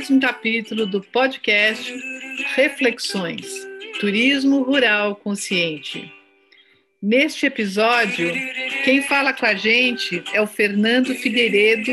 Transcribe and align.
Mais 0.00 0.10
um 0.10 0.18
capítulo 0.18 0.86
do 0.86 1.02
podcast 1.02 1.94
Reflexões 2.54 3.46
Turismo 4.00 4.62
Rural 4.62 5.14
Consciente. 5.14 6.10
Neste 7.02 7.44
episódio, 7.44 8.32
quem 8.82 9.02
fala 9.02 9.34
com 9.34 9.44
a 9.44 9.54
gente 9.54 10.24
é 10.32 10.40
o 10.40 10.46
Fernando 10.46 11.14
Figueiredo, 11.14 11.92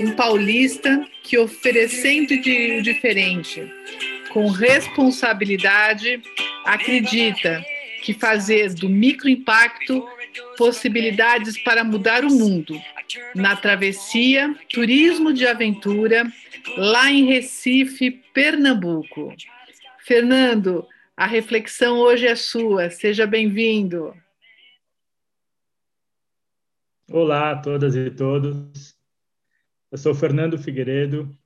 um 0.00 0.12
paulista 0.12 1.06
que, 1.22 1.36
oferecendo 1.36 2.28
de 2.40 2.80
diferente, 2.80 3.70
com 4.32 4.48
responsabilidade, 4.48 6.22
acredita 6.64 7.62
que 8.02 8.14
fazer 8.14 8.72
do 8.72 8.88
microimpacto 8.88 10.02
possibilidades 10.56 11.58
para 11.58 11.84
mudar 11.84 12.24
o 12.24 12.30
mundo 12.30 12.80
na 13.34 13.56
travessia 13.56 14.54
Turismo 14.70 15.32
de 15.32 15.46
Aventura, 15.46 16.24
lá 16.76 17.10
em 17.10 17.26
Recife, 17.26 18.10
Pernambuco. 18.32 19.34
Fernando, 19.98 20.86
a 21.16 21.26
reflexão 21.26 21.98
hoje 21.98 22.26
é 22.26 22.34
sua. 22.34 22.90
Seja 22.90 23.26
bem-vindo. 23.26 24.14
Olá 27.10 27.52
a 27.52 27.56
todas 27.60 27.94
e 27.94 28.10
todos. 28.10 28.96
Eu 29.90 29.98
sou 29.98 30.14
Fernando 30.14 30.58
Figueiredo 30.58 31.36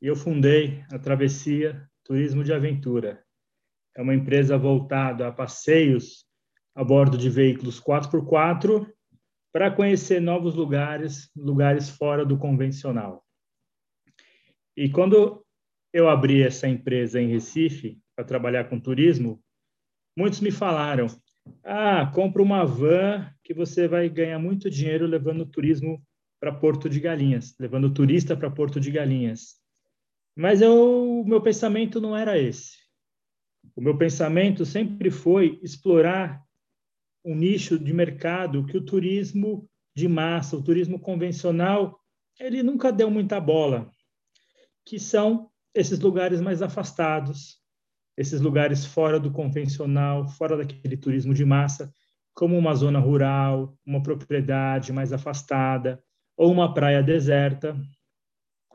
e 0.00 0.06
eu 0.06 0.14
fundei 0.14 0.84
a 0.92 0.98
Travessia 0.98 1.88
Turismo 2.04 2.44
de 2.44 2.52
Aventura. 2.52 3.24
É 3.96 4.02
uma 4.02 4.14
empresa 4.14 4.56
voltada 4.56 5.26
a 5.26 5.32
passeios 5.32 6.26
a 6.74 6.84
bordo 6.84 7.16
de 7.16 7.30
veículos 7.30 7.80
4x4 7.80 8.86
para 9.56 9.70
conhecer 9.70 10.20
novos 10.20 10.54
lugares, 10.54 11.30
lugares 11.34 11.88
fora 11.88 12.26
do 12.26 12.36
convencional. 12.36 13.24
E 14.76 14.90
quando 14.90 15.42
eu 15.94 16.10
abri 16.10 16.42
essa 16.42 16.68
empresa 16.68 17.18
em 17.18 17.28
Recife 17.28 17.98
para 18.14 18.22
trabalhar 18.22 18.64
com 18.64 18.78
turismo, 18.78 19.42
muitos 20.14 20.42
me 20.42 20.50
falaram: 20.50 21.06
"Ah, 21.64 22.04
compra 22.14 22.42
uma 22.42 22.66
van 22.66 23.30
que 23.42 23.54
você 23.54 23.88
vai 23.88 24.10
ganhar 24.10 24.38
muito 24.38 24.68
dinheiro 24.68 25.06
levando 25.06 25.46
turismo 25.46 26.06
para 26.38 26.52
Porto 26.52 26.86
de 26.86 27.00
Galinhas, 27.00 27.56
levando 27.58 27.94
turista 27.94 28.36
para 28.36 28.50
Porto 28.50 28.78
de 28.78 28.90
Galinhas". 28.90 29.54
Mas 30.36 30.60
eu, 30.60 31.22
o 31.22 31.24
meu 31.26 31.40
pensamento 31.40 31.98
não 31.98 32.14
era 32.14 32.38
esse. 32.38 32.76
O 33.74 33.80
meu 33.80 33.96
pensamento 33.96 34.66
sempre 34.66 35.10
foi 35.10 35.58
explorar 35.62 36.45
um 37.26 37.34
nicho 37.34 37.76
de 37.76 37.92
mercado 37.92 38.64
que 38.64 38.78
o 38.78 38.84
turismo 38.84 39.68
de 39.94 40.06
massa, 40.06 40.56
o 40.56 40.62
turismo 40.62 41.00
convencional, 41.00 41.98
ele 42.38 42.62
nunca 42.62 42.92
deu 42.92 43.10
muita 43.10 43.40
bola, 43.40 43.90
que 44.84 44.98
são 45.00 45.50
esses 45.74 45.98
lugares 45.98 46.40
mais 46.40 46.62
afastados, 46.62 47.60
esses 48.16 48.40
lugares 48.40 48.86
fora 48.86 49.18
do 49.18 49.32
convencional, 49.32 50.28
fora 50.28 50.56
daquele 50.56 50.96
turismo 50.96 51.34
de 51.34 51.44
massa, 51.44 51.92
como 52.32 52.56
uma 52.56 52.74
zona 52.74 53.00
rural, 53.00 53.76
uma 53.84 54.00
propriedade 54.00 54.92
mais 54.92 55.12
afastada 55.12 56.00
ou 56.36 56.52
uma 56.52 56.72
praia 56.72 57.02
deserta. 57.02 57.76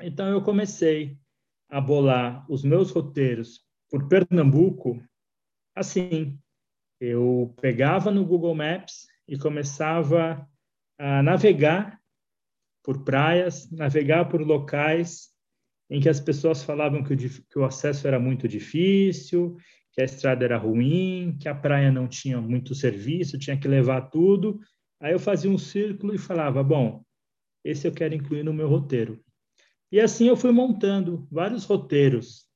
Então 0.01 0.27
eu 0.27 0.41
comecei 0.41 1.17
a 1.69 1.79
bolar 1.79 2.45
os 2.51 2.63
meus 2.63 2.91
roteiros 2.91 3.61
por 3.89 4.09
Pernambuco 4.09 5.01
assim, 5.75 6.37
eu 7.01 7.51
pegava 7.59 8.11
no 8.11 8.23
Google 8.23 8.53
Maps 8.53 9.07
e 9.27 9.35
começava 9.35 10.47
a 10.99 11.23
navegar 11.23 11.99
por 12.83 13.03
praias, 13.03 13.69
navegar 13.71 14.29
por 14.29 14.39
locais 14.41 15.29
em 15.89 15.99
que 15.99 16.07
as 16.07 16.19
pessoas 16.19 16.63
falavam 16.63 17.03
que 17.03 17.13
o, 17.13 17.17
que 17.17 17.59
o 17.59 17.65
acesso 17.65 18.07
era 18.07 18.19
muito 18.19 18.47
difícil, 18.47 19.57
que 19.91 20.01
a 20.01 20.05
estrada 20.05 20.45
era 20.45 20.57
ruim, 20.57 21.35
que 21.39 21.49
a 21.49 21.55
praia 21.55 21.91
não 21.91 22.07
tinha 22.07 22.39
muito 22.39 22.75
serviço, 22.75 23.37
tinha 23.39 23.57
que 23.57 23.67
levar 23.67 24.01
tudo. 24.09 24.59
Aí 25.01 25.11
eu 25.11 25.19
fazia 25.19 25.49
um 25.49 25.57
círculo 25.57 26.13
e 26.13 26.19
falava: 26.19 26.63
bom, 26.63 27.03
esse 27.63 27.87
eu 27.87 27.91
quero 27.91 28.13
incluir 28.13 28.43
no 28.43 28.53
meu 28.53 28.69
roteiro. 28.69 29.19
E 29.91 29.99
assim 29.99 30.27
eu 30.27 30.37
fui 30.37 30.51
montando 30.51 31.27
vários 31.31 31.65
roteiros 31.65 32.47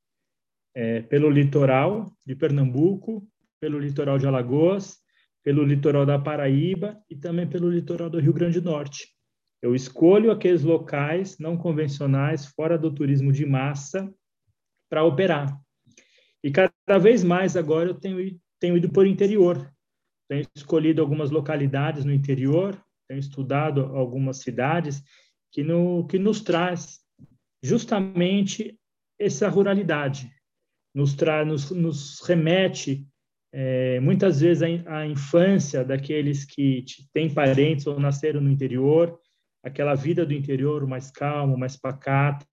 é, 0.76 1.02
pelo 1.02 1.30
litoral 1.30 2.16
de 2.26 2.36
Pernambuco, 2.36 3.28
pelo 3.60 3.80
litoral 3.80 4.18
de 4.18 4.28
Alagoas, 4.28 4.98
pelo 5.44 5.64
litoral 5.64 6.06
da 6.06 6.18
Paraíba 6.18 7.00
e 7.10 7.16
também 7.16 7.48
pelo 7.48 7.70
litoral 7.70 8.10
do 8.10 8.20
Rio 8.20 8.34
Grande 8.34 8.60
do 8.60 8.72
Norte. 8.72 9.08
Eu 9.62 9.74
escolho 9.76 10.32
aqueles 10.32 10.64
locais 10.64 11.38
não 11.40 11.58
convencionais, 11.58 12.46
fora 12.46 12.78
do 12.78 12.94
turismo 12.94 13.32
de 13.32 13.46
massa, 13.46 14.14
para 14.90 15.04
operar. 15.04 15.60
E 16.44 16.52
cada 16.52 17.00
vez 17.00 17.24
mais 17.24 17.58
agora 17.58 17.90
eu 17.90 17.96
tenho, 17.96 18.40
tenho 18.60 18.78
ido 18.78 18.90
por 18.90 19.08
interior. 19.08 19.72
Tenho 20.28 20.46
escolhido 20.56 21.02
algumas 21.02 21.32
localidades 21.32 22.06
no 22.06 22.14
interior, 22.14 22.80
tenho 23.08 23.20
estudado 23.20 23.82
algumas 23.96 24.38
cidades 24.38 25.04
que, 25.52 25.64
no, 25.64 26.06
que 26.08 26.18
nos 26.18 26.42
traz 26.42 27.00
justamente 27.62 28.80
essa 29.20 29.48
ruralidade, 29.48 30.32
nos, 30.94 31.14
tra, 31.14 31.46
nos, 31.46 31.72
nos 31.72 32.22
remete 32.22 33.08
é, 33.58 34.02
muitas 34.02 34.42
vezes 34.42 34.62
a, 34.62 34.98
a, 34.98 35.08
infância 35.08 35.82
daqueles 35.82 36.44
que 36.44 36.84
têm 37.14 37.34
parentes 37.34 37.88
ou 37.88 37.98
nasceram 37.98 38.42
no 38.42 38.52
interior, 38.52 39.18
aquela 39.64 39.96
vida 39.96 40.26
do 40.26 40.34
interior 40.34 40.86
mais 40.86 41.10
calma, 41.10 41.56
mais 41.56 41.78
pacata, 41.78 42.46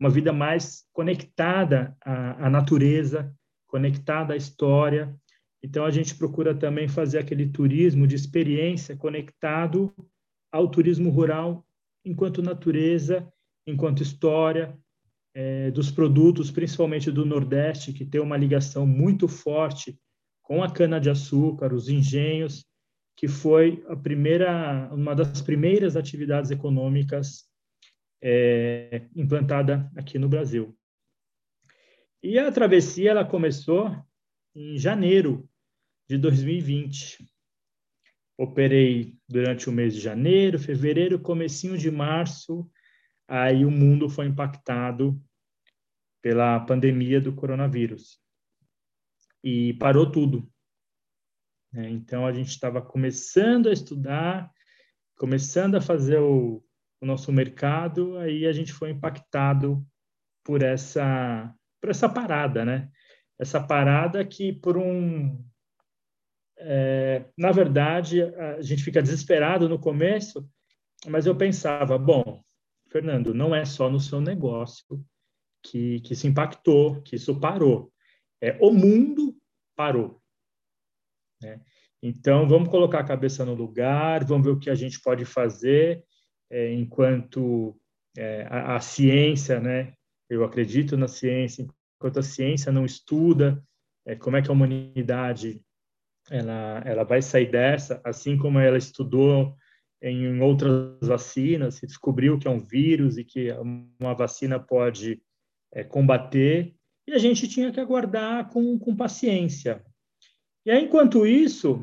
uma 0.00 0.10
vida 0.10 0.32
mais 0.32 0.82
conectada 0.92 1.96
à, 2.04 2.46
à 2.46 2.50
natureza, 2.50 3.32
conectada 3.68 4.34
à 4.34 4.36
história. 4.36 5.14
Então 5.62 5.84
a 5.84 5.92
gente 5.92 6.16
procura 6.16 6.52
também 6.52 6.88
fazer 6.88 7.20
aquele 7.20 7.46
turismo 7.46 8.04
de 8.04 8.16
experiência 8.16 8.96
conectado 8.96 9.94
ao 10.50 10.68
turismo 10.68 11.08
rural 11.08 11.64
enquanto 12.04 12.42
natureza, 12.42 13.32
enquanto 13.64 14.02
história, 14.02 14.76
é, 15.32 15.70
dos 15.70 15.88
produtos, 15.88 16.50
principalmente 16.50 17.12
do 17.12 17.24
Nordeste, 17.24 17.92
que 17.92 18.04
tem 18.04 18.20
uma 18.20 18.36
ligação 18.36 18.84
muito 18.84 19.28
forte 19.28 19.96
com 20.46 20.62
a 20.62 20.70
cana-de-açúcar, 20.70 21.74
os 21.74 21.88
engenhos, 21.88 22.64
que 23.16 23.26
foi 23.26 23.84
a 23.88 23.96
primeira, 23.96 24.88
uma 24.94 25.12
das 25.12 25.42
primeiras 25.42 25.96
atividades 25.96 26.52
econômicas 26.52 27.50
é, 28.22 29.08
implantada 29.16 29.90
aqui 29.96 30.20
no 30.20 30.28
Brasil. 30.28 30.78
E 32.22 32.38
a 32.38 32.52
travessia 32.52 33.10
ela 33.10 33.24
começou 33.24 33.90
em 34.54 34.78
janeiro 34.78 35.48
de 36.08 36.16
2020. 36.16 37.26
Operei 38.38 39.16
durante 39.28 39.68
o 39.68 39.72
mês 39.72 39.94
de 39.94 40.00
janeiro, 40.00 40.60
fevereiro, 40.60 41.18
comecinho 41.18 41.76
de 41.76 41.90
março, 41.90 42.70
aí 43.26 43.64
o 43.64 43.70
mundo 43.70 44.08
foi 44.08 44.26
impactado 44.26 45.20
pela 46.22 46.60
pandemia 46.60 47.20
do 47.20 47.34
coronavírus 47.34 48.24
e 49.46 49.74
parou 49.74 50.10
tudo. 50.10 50.50
É, 51.72 51.88
então 51.88 52.26
a 52.26 52.32
gente 52.32 52.48
estava 52.48 52.82
começando 52.82 53.68
a 53.68 53.72
estudar, 53.72 54.50
começando 55.16 55.76
a 55.76 55.80
fazer 55.80 56.18
o, 56.18 56.60
o, 57.00 57.06
nosso 57.06 57.32
mercado, 57.32 58.18
aí 58.18 58.44
a 58.44 58.52
gente 58.52 58.72
foi 58.72 58.90
impactado 58.90 59.86
por 60.44 60.62
essa 60.62 61.54
por 61.80 61.90
essa 61.90 62.08
parada, 62.08 62.64
né? 62.64 62.90
Essa 63.38 63.60
parada 63.64 64.24
que 64.24 64.52
por 64.52 64.76
um 64.76 65.40
é, 66.58 67.26
na 67.38 67.52
verdade 67.52 68.22
a 68.22 68.60
gente 68.62 68.82
fica 68.82 69.00
desesperado 69.00 69.68
no 69.68 69.78
começo, 69.78 70.44
mas 71.06 71.24
eu 71.24 71.36
pensava, 71.36 71.96
bom, 71.96 72.42
Fernando, 72.88 73.32
não 73.32 73.54
é 73.54 73.64
só 73.64 73.88
no 73.88 74.00
seu 74.00 74.20
negócio 74.20 75.00
que, 75.62 76.00
que 76.00 76.14
isso 76.14 76.26
impactou, 76.26 77.00
que 77.02 77.14
isso 77.14 77.38
parou. 77.38 77.92
É, 78.40 78.58
o 78.60 78.72
mundo 78.72 79.36
parou. 79.76 80.20
Né? 81.42 81.60
Então, 82.02 82.48
vamos 82.48 82.68
colocar 82.68 83.00
a 83.00 83.06
cabeça 83.06 83.44
no 83.44 83.54
lugar, 83.54 84.24
vamos 84.24 84.46
ver 84.46 84.52
o 84.52 84.58
que 84.58 84.70
a 84.70 84.74
gente 84.74 85.00
pode 85.00 85.24
fazer 85.24 86.04
é, 86.50 86.72
enquanto 86.72 87.78
é, 88.16 88.46
a, 88.48 88.76
a, 88.76 88.80
ciência, 88.80 89.60
né? 89.60 89.92
Eu 90.28 90.44
acredito 90.44 90.96
na 90.96 91.08
ciência, 91.08 91.66
enquanto 91.98 92.18
a 92.18 92.22
ciência 92.22 92.72
não 92.72 92.84
estuda 92.84 93.62
é, 94.06 94.14
como 94.14 94.36
é 94.36 94.42
que 94.42 94.48
a 94.48 94.52
humanidade 94.52 95.60
ela, 96.30 96.82
ela 96.84 97.04
vai 97.04 97.22
sair 97.22 97.50
dessa, 97.50 98.00
assim 98.04 98.36
como 98.36 98.58
ela 98.58 98.78
estudou 98.78 99.56
em 100.00 100.40
outras 100.40 100.98
vacinas, 101.02 101.76
se 101.76 101.86
descobriu 101.86 102.38
que 102.38 102.46
é 102.46 102.50
um 102.50 102.60
vírus 102.60 103.16
e 103.16 103.24
que 103.24 103.50
uma 103.98 104.14
vacina 104.14 104.58
pode 104.60 105.20
é, 105.72 105.82
combater, 105.82 106.75
e 107.06 107.12
a 107.12 107.18
gente 107.18 107.48
tinha 107.48 107.70
que 107.70 107.80
aguardar 107.80 108.48
com, 108.50 108.78
com 108.78 108.96
paciência. 108.96 109.84
E 110.64 110.70
aí, 110.70 110.84
enquanto 110.84 111.26
isso, 111.26 111.82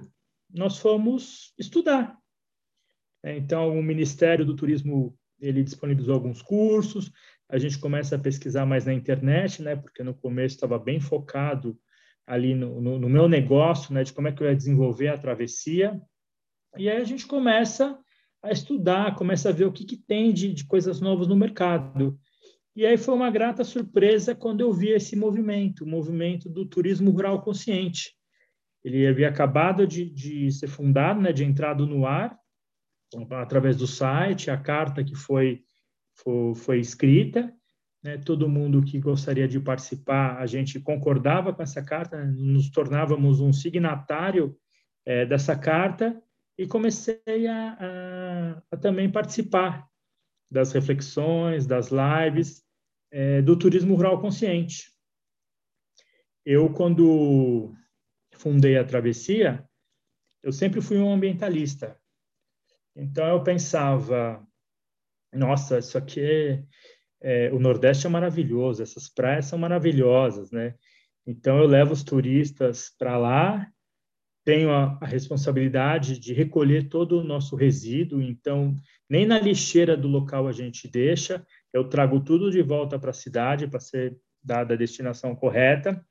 nós 0.50 0.78
fomos 0.78 1.54
estudar. 1.58 2.18
É, 3.24 3.38
então, 3.38 3.78
o 3.78 3.82
Ministério 3.82 4.46
do 4.46 4.56
Turismo 4.56 5.18
ele 5.40 5.64
disponibilizou 5.64 6.16
alguns 6.16 6.42
cursos, 6.42 7.12
a 7.50 7.58
gente 7.58 7.78
começa 7.80 8.16
a 8.16 8.20
pesquisar 8.20 8.66
mais 8.66 8.86
na 8.86 8.94
internet, 8.94 9.62
né, 9.62 9.76
porque 9.76 10.04
no 10.04 10.14
começo 10.14 10.56
estava 10.56 10.80
bem 10.80 11.00
focado 11.00 11.78
ali 12.26 12.56
no, 12.56 12.80
no, 12.80 13.00
no, 13.00 13.10
meu 13.10 13.28
negócio, 13.28 13.94
né, 13.94 14.04
de 14.04 14.14
como 14.14 14.28
é 14.28 14.32
que 14.32 14.42
eu 14.42 14.48
ia 14.48 14.56
desenvolver 14.56 15.10
a 15.10 15.18
travessia, 15.18 16.02
e 16.78 16.90
aí 16.90 16.98
a 16.98 17.04
gente 17.04 17.28
começa 17.28 18.00
a 18.42 18.52
estudar, 18.52 19.16
começa 19.16 19.50
a 19.50 19.52
ver 19.52 19.66
o 19.66 19.72
que, 19.72 19.86
que 19.86 19.98
tem 19.98 20.34
de, 20.34 20.54
de 20.54 20.66
coisas 20.66 21.00
novas 21.00 21.28
no 21.28 21.36
mercado. 21.36 22.20
E 22.76 22.86
aí 22.86 22.98
foi 22.98 23.14
uma 23.14 23.30
grata 23.30 23.64
surpresa 23.64 24.34
quando 24.34 24.62
eu 24.62 24.74
vi 24.74 24.90
esse 24.90 25.16
movimento, 25.16 25.84
o 25.84 25.88
movimento 25.88 26.50
do 26.50 26.66
turismo 26.66 27.12
rural 27.12 27.42
consciente. 27.42 28.16
Ele 28.84 29.06
havia 29.06 29.30
acabado 29.30 29.86
de, 29.86 30.10
de 30.10 30.52
ser 30.52 30.68
fundado, 30.68 31.22
né, 31.22 31.32
de 31.32 31.44
entrado 31.44 31.86
no 31.86 32.06
ar, 32.06 32.38
através 33.32 33.78
do 33.78 33.86
site, 33.86 34.50
a 34.50 34.58
carta 34.58 35.04
que 35.04 35.16
foi, 35.16 35.64
foi, 36.16 36.56
foi 36.56 36.80
escrita, 36.80 37.54
né, 38.04 38.18
todo 38.18 38.50
mundo 38.50 38.84
que 38.84 39.00
gostaria 39.00 39.48
de 39.48 39.60
participar, 39.60 40.38
a 40.40 40.46
gente 40.48 40.80
concordava 40.80 41.54
com 41.54 41.62
essa 41.62 41.82
carta, 41.82 42.26
nos 42.26 42.72
tornávamos 42.72 43.40
um 43.40 43.54
signatário 43.54 44.58
é, 45.06 45.26
dessa 45.26 45.56
carta 45.56 46.20
e 46.58 46.68
comecei 46.68 47.48
a, 47.48 47.78
a, 47.80 48.62
a, 48.72 48.78
também 48.78 49.10
participar 49.12 49.88
das 50.54 50.72
reflexões, 50.72 51.66
das 51.66 51.90
lives 51.90 52.64
é, 53.12 53.42
do 53.42 53.58
turismo 53.58 53.96
rural 53.96 54.22
consciente. 54.22 54.92
Eu, 56.46 56.72
quando 56.72 57.74
fundei 58.36 58.78
a 58.78 58.86
Travessia, 58.86 59.68
eu 60.44 60.52
sempre 60.52 60.82
fui 60.82 60.98
um 60.98 61.12
ambientalista. 61.12 62.00
Então, 62.96 63.28
eu 63.28 63.44
pensava, 63.44 64.46
nossa, 65.34 65.80
isso 65.80 65.98
aqui 65.98 66.22
é, 66.22 66.64
é, 67.22 67.52
o 67.52 67.60
Nordeste 67.60 68.06
é 68.06 68.10
maravilhoso, 68.10 68.84
essas 68.84 69.10
praias 69.10 69.46
são 69.46 69.58
maravilhosas, 69.58 70.52
né? 70.52 70.76
Então, 71.26 71.58
eu 71.58 71.66
levo 71.66 71.94
os 71.94 72.04
turistas 72.04 72.92
para 72.98 73.18
lá, 73.18 73.68
tenho 74.44 74.72
a, 74.72 74.98
a, 75.02 75.06
responsabilidade 75.06 76.20
de 76.20 76.34
recolher 76.34 76.90
todo 76.90 77.20
o 77.20 77.24
nosso 77.24 77.56
resíduo, 77.56 78.22
então, 78.22 78.76
nem 79.10 79.26
na 79.26 79.40
lixeira 79.40 79.96
do 79.96 80.08
local 80.08 80.48
a 80.48 80.52
gente 80.52 80.88
deixa, 80.88 81.46
eu 81.72 81.88
trago 81.88 82.20
tudo 82.20 82.52
de 82.52 82.62
volta 82.62 83.00
para 83.00 83.12
a 83.12 83.14
cidade 83.14 83.68
para 83.68 83.80
ser 83.80 84.18
dada 84.44 84.74
a 84.74 84.78
destinação 84.78 85.36
correta. 85.36 86.06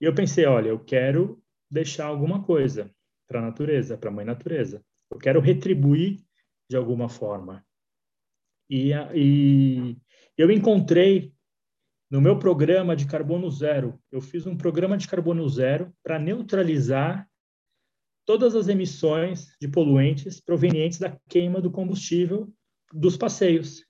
E 0.00 0.04
eu 0.04 0.14
pensei, 0.14 0.46
olha, 0.46 0.68
eu 0.68 0.78
quero 0.78 1.42
deixar 1.70 2.06
alguma 2.06 2.42
coisa 2.42 2.90
para 3.26 3.40
a 3.40 3.42
natureza, 3.42 3.98
para 3.98 4.10
a 4.10 4.12
mãe 4.12 4.24
natureza. 4.24 4.82
Eu 5.10 5.18
quero 5.18 5.40
retribuir 5.40 6.20
de 6.70 6.76
alguma 6.76 7.08
forma. 7.08 7.64
E, 8.70 8.92
e 9.14 9.96
eu 10.36 10.50
encontrei 10.50 11.32
no 12.10 12.20
meu 12.20 12.38
programa 12.38 12.94
de 12.94 13.06
carbono 13.06 13.50
zero, 13.50 14.00
eu 14.12 14.20
fiz 14.20 14.46
um 14.46 14.56
programa 14.56 14.96
de 14.96 15.08
carbono 15.08 15.48
zero 15.48 15.92
para 16.02 16.18
neutralizar 16.18 17.28
todas 18.26 18.54
as 18.56 18.68
emissões 18.68 19.56
de 19.60 19.68
poluentes 19.68 20.40
provenientes 20.40 20.98
da 20.98 21.16
queima 21.28 21.60
do 21.60 21.70
combustível 21.70 22.52
dos 22.92 23.16
passeios. 23.16 23.86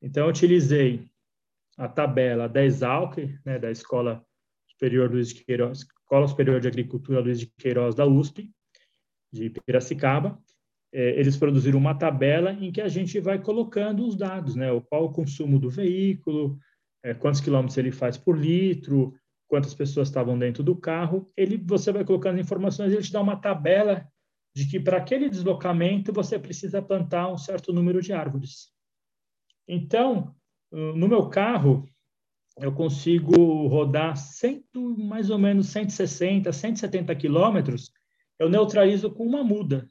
Então, 0.00 0.24
eu 0.24 0.30
utilizei 0.30 1.08
a 1.76 1.88
tabela 1.88 2.48
da 2.48 2.64
Exalc, 2.64 3.16
né, 3.44 3.58
da 3.58 3.70
Escola 3.70 4.24
Superior 4.68 5.10
Luiz 5.10 5.30
de 5.30 5.42
Queiroz, 5.42 5.80
Escola 5.80 6.28
Superior 6.28 6.60
de 6.60 6.68
Agricultura 6.68 7.20
Luiz 7.20 7.40
de 7.40 7.46
Queiroz 7.58 7.94
da 7.94 8.06
USP, 8.06 8.50
de 9.32 9.50
Piracicaba, 9.50 10.38
é, 10.92 11.18
eles 11.18 11.36
produziram 11.36 11.78
uma 11.78 11.94
tabela 11.94 12.52
em 12.52 12.70
que 12.70 12.80
a 12.80 12.88
gente 12.88 13.18
vai 13.20 13.42
colocando 13.42 14.06
os 14.06 14.16
dados, 14.16 14.54
né? 14.54 14.68
Qual 14.88 15.04
o 15.04 15.12
consumo 15.12 15.58
do 15.58 15.68
veículo, 15.68 16.58
é, 17.02 17.12
quantos 17.12 17.40
quilômetros 17.40 17.76
ele 17.76 17.90
faz 17.90 18.16
por 18.16 18.38
litro, 18.38 19.14
quantas 19.48 19.74
pessoas 19.74 20.08
estavam 20.08 20.38
dentro 20.38 20.62
do 20.62 20.76
carro. 20.76 21.30
Ele, 21.36 21.56
você 21.56 21.92
vai 21.92 22.04
colocando 22.04 22.40
informações, 22.40 22.92
ele 22.92 23.02
te 23.02 23.12
dá 23.12 23.20
uma 23.20 23.36
tabela 23.36 24.06
de 24.54 24.66
que 24.66 24.80
para 24.80 24.96
aquele 24.96 25.28
deslocamento 25.28 26.12
você 26.12 26.38
precisa 26.38 26.80
plantar 26.80 27.30
um 27.30 27.36
certo 27.36 27.72
número 27.72 28.00
de 28.00 28.12
árvores. 28.12 28.72
Então, 29.68 30.34
no 30.72 31.08
meu 31.08 31.28
carro, 31.28 31.88
eu 32.58 32.72
consigo 32.72 33.66
rodar 33.66 34.16
cento, 34.16 34.96
mais 34.96 35.28
ou 35.28 35.38
menos 35.38 35.68
160, 35.68 36.50
170 36.52 37.14
quilômetros, 37.16 37.92
eu 38.38 38.48
neutralizo 38.48 39.10
com 39.10 39.26
uma 39.26 39.44
muda. 39.44 39.90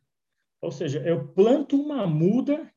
Ou 0.62 0.72
seja, 0.72 1.00
eu 1.06 1.28
planto 1.28 1.80
uma 1.80 2.08
muda, 2.08 2.72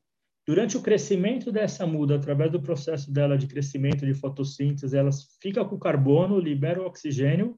durante 0.49 0.75
o 0.75 0.81
crescimento 0.81 1.51
dessa 1.51 1.85
muda, 1.85 2.15
através 2.15 2.51
do 2.51 2.59
processo 2.59 3.13
dela 3.13 3.37
de 3.37 3.45
crescimento 3.45 4.03
de 4.03 4.15
fotossíntese, 4.15 4.97
ela 4.97 5.11
fica 5.39 5.63
com 5.63 5.77
carbono, 5.77 6.39
libera 6.39 6.81
o 6.81 6.87
oxigênio, 6.87 7.55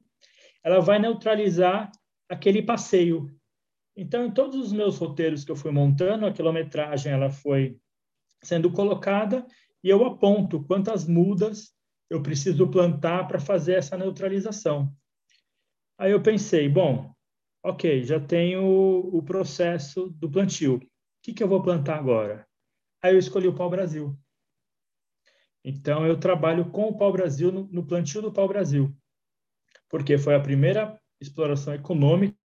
ela 0.62 0.78
vai 0.78 0.98
neutralizar 0.98 1.90
aquele 2.28 2.60
passeio. 2.60 3.34
Então, 3.96 4.26
em 4.26 4.30
todos 4.30 4.56
os 4.60 4.74
meus 4.74 4.98
roteiros 4.98 5.42
que 5.42 5.50
eu 5.50 5.56
fui 5.56 5.70
montando, 5.70 6.26
a 6.26 6.32
quilometragem 6.32 7.10
ela 7.10 7.30
foi 7.30 7.78
sendo 8.42 8.70
colocada 8.70 9.46
e 9.82 9.88
eu 9.88 10.04
aponto 10.04 10.62
quantas 10.62 11.08
mudas 11.08 11.72
eu 12.10 12.22
preciso 12.22 12.68
plantar 12.68 13.26
para 13.26 13.40
fazer 13.40 13.76
essa 13.76 13.96
neutralização. 13.96 14.94
Aí 15.96 16.12
eu 16.12 16.22
pensei, 16.22 16.68
bom, 16.68 17.10
ok, 17.64 18.04
já 18.04 18.20
tenho 18.20 18.62
o 18.62 19.22
processo 19.22 20.10
do 20.10 20.30
plantio. 20.30 20.74
O 20.74 20.80
que, 21.22 21.32
que 21.32 21.42
eu 21.42 21.48
vou 21.48 21.62
plantar 21.62 21.96
agora? 21.96 22.46
Aí 23.02 23.14
eu 23.14 23.18
escolhi 23.18 23.48
o 23.48 23.54
pau-brasil. 23.54 24.16
Então, 25.64 26.06
eu 26.06 26.18
trabalho 26.18 26.70
com 26.70 26.88
o 26.88 26.96
pau-brasil 26.96 27.50
no, 27.50 27.64
no 27.64 27.86
plantio 27.86 28.22
do 28.22 28.32
pau-brasil, 28.32 28.94
porque 29.88 30.18
foi 30.18 30.34
a 30.34 30.40
primeira 30.40 31.00
exploração 31.20 31.74
econômica 31.74 32.36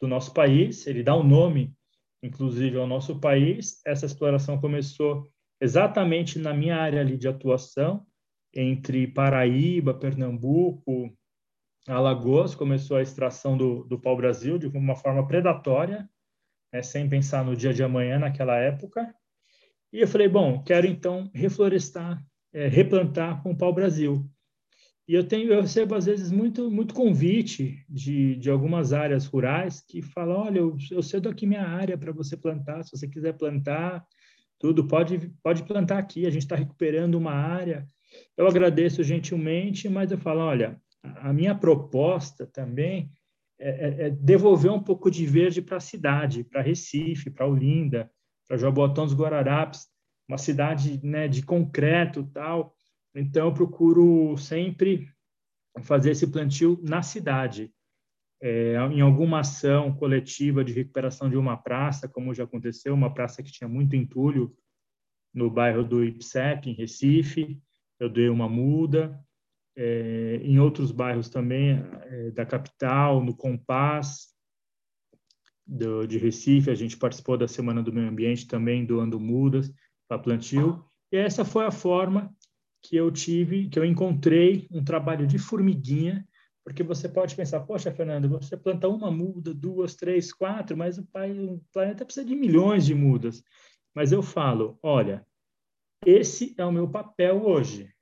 do 0.00 0.08
nosso 0.08 0.32
país, 0.32 0.86
ele 0.86 1.02
dá 1.02 1.16
um 1.16 1.22
nome, 1.22 1.74
inclusive, 2.22 2.78
ao 2.78 2.86
nosso 2.86 3.20
país. 3.20 3.80
Essa 3.86 4.06
exploração 4.06 4.60
começou 4.60 5.30
exatamente 5.60 6.38
na 6.38 6.54
minha 6.54 6.76
área 6.76 7.00
ali 7.00 7.16
de 7.16 7.28
atuação, 7.28 8.06
entre 8.52 9.06
Paraíba, 9.06 9.94
Pernambuco, 9.94 11.16
Alagoas, 11.86 12.54
começou 12.54 12.96
a 12.96 13.02
extração 13.02 13.56
do, 13.56 13.84
do 13.84 14.00
pau-brasil 14.00 14.58
de 14.58 14.66
uma 14.66 14.96
forma 14.96 15.26
predatória, 15.26 16.08
né, 16.72 16.82
sem 16.82 17.08
pensar 17.08 17.44
no 17.44 17.56
dia 17.56 17.72
de 17.72 17.82
amanhã 17.82 18.18
naquela 18.18 18.56
época. 18.56 19.14
E 19.92 20.00
eu 20.00 20.08
falei, 20.08 20.28
bom, 20.28 20.62
quero 20.62 20.86
então 20.86 21.30
reflorestar, 21.34 22.22
é, 22.52 22.68
replantar 22.68 23.42
com 23.42 23.56
pau-brasil. 23.56 24.28
E 25.08 25.14
eu 25.14 25.24
tenho, 25.24 25.52
eu 25.52 25.62
recebo 25.62 25.94
às 25.94 26.06
vezes 26.06 26.30
muito, 26.30 26.70
muito 26.70 26.94
convite 26.94 27.84
de, 27.88 28.36
de 28.36 28.48
algumas 28.48 28.92
áreas 28.92 29.26
rurais 29.26 29.80
que 29.80 30.00
falam, 30.00 30.42
olha, 30.42 30.58
eu, 30.58 30.76
eu 30.90 31.02
cedo 31.02 31.28
aqui 31.28 31.46
minha 31.46 31.66
área 31.66 31.98
para 31.98 32.12
você 32.12 32.36
plantar, 32.36 32.84
se 32.84 32.96
você 32.96 33.08
quiser 33.08 33.32
plantar, 33.36 34.04
tudo 34.58 34.86
pode, 34.86 35.32
pode 35.42 35.64
plantar 35.64 35.98
aqui. 35.98 36.26
A 36.26 36.30
gente 36.30 36.42
está 36.42 36.54
recuperando 36.54 37.16
uma 37.16 37.32
área 37.32 37.84
eu 38.36 38.46
agradeço 38.46 39.02
gentilmente, 39.02 39.88
mas 39.88 40.10
eu 40.10 40.18
falo, 40.18 40.40
olha, 40.40 40.80
a 41.02 41.32
minha 41.32 41.54
proposta 41.54 42.46
também 42.46 43.10
é, 43.58 43.68
é, 43.68 44.06
é 44.06 44.10
devolver 44.10 44.70
um 44.70 44.82
pouco 44.82 45.10
de 45.10 45.26
verde 45.26 45.62
para 45.62 45.76
a 45.76 45.80
cidade, 45.80 46.44
para 46.44 46.62
Recife, 46.62 47.30
para 47.30 47.46
Olinda, 47.46 48.10
para 48.50 48.56
Jabotão 48.56 49.04
dos 49.04 49.14
Guararapes, 49.14 49.86
uma 50.28 50.36
cidade 50.36 51.00
né, 51.06 51.28
de 51.28 51.40
concreto 51.40 52.28
tal. 52.34 52.74
Então, 53.14 53.46
eu 53.46 53.54
procuro 53.54 54.36
sempre 54.36 55.08
fazer 55.82 56.10
esse 56.10 56.26
plantio 56.26 56.76
na 56.82 57.00
cidade, 57.00 57.72
é, 58.42 58.74
em 58.90 59.00
alguma 59.00 59.38
ação 59.38 59.94
coletiva 59.94 60.64
de 60.64 60.72
recuperação 60.72 61.30
de 61.30 61.36
uma 61.36 61.56
praça, 61.56 62.08
como 62.08 62.34
já 62.34 62.42
aconteceu, 62.42 62.92
uma 62.92 63.14
praça 63.14 63.40
que 63.40 63.52
tinha 63.52 63.68
muito 63.68 63.94
entulho 63.94 64.52
no 65.32 65.48
bairro 65.48 65.84
do 65.84 66.04
IPSEP, 66.04 66.70
em 66.70 66.74
Recife, 66.74 67.56
eu 68.00 68.08
dei 68.08 68.28
uma 68.28 68.48
muda. 68.48 69.16
É, 69.76 70.40
em 70.42 70.58
outros 70.58 70.90
bairros 70.90 71.28
também 71.28 71.84
é, 72.02 72.32
da 72.32 72.44
capital, 72.44 73.22
no 73.22 73.32
Compass 73.32 74.34
do, 75.70 76.04
de 76.04 76.18
Recife, 76.18 76.68
a 76.68 76.74
gente 76.74 76.96
participou 76.96 77.38
da 77.38 77.46
Semana 77.46 77.80
do 77.80 77.92
Meio 77.92 78.08
Ambiente 78.08 78.48
também, 78.48 78.84
doando 78.84 79.20
mudas 79.20 79.72
para 80.08 80.18
plantio. 80.18 80.84
E 81.12 81.16
essa 81.16 81.44
foi 81.44 81.64
a 81.64 81.70
forma 81.70 82.34
que 82.82 82.96
eu 82.96 83.10
tive, 83.10 83.68
que 83.68 83.78
eu 83.78 83.84
encontrei 83.84 84.66
um 84.70 84.82
trabalho 84.82 85.26
de 85.26 85.38
formiguinha, 85.38 86.26
porque 86.64 86.82
você 86.82 87.08
pode 87.08 87.36
pensar, 87.36 87.60
poxa, 87.60 87.92
Fernando, 87.92 88.28
você 88.28 88.56
planta 88.56 88.88
uma 88.88 89.10
muda, 89.10 89.54
duas, 89.54 89.94
três, 89.94 90.32
quatro, 90.32 90.76
mas 90.76 90.98
o, 90.98 91.06
pai, 91.06 91.30
o 91.30 91.62
planeta 91.72 92.04
precisa 92.04 92.26
de 92.26 92.34
milhões 92.34 92.84
de 92.84 92.94
mudas. 92.94 93.42
Mas 93.94 94.10
eu 94.10 94.22
falo, 94.22 94.78
olha, 94.82 95.24
esse 96.04 96.54
é 96.58 96.64
o 96.64 96.72
meu 96.72 96.88
papel 96.88 97.44
hoje. 97.44 97.92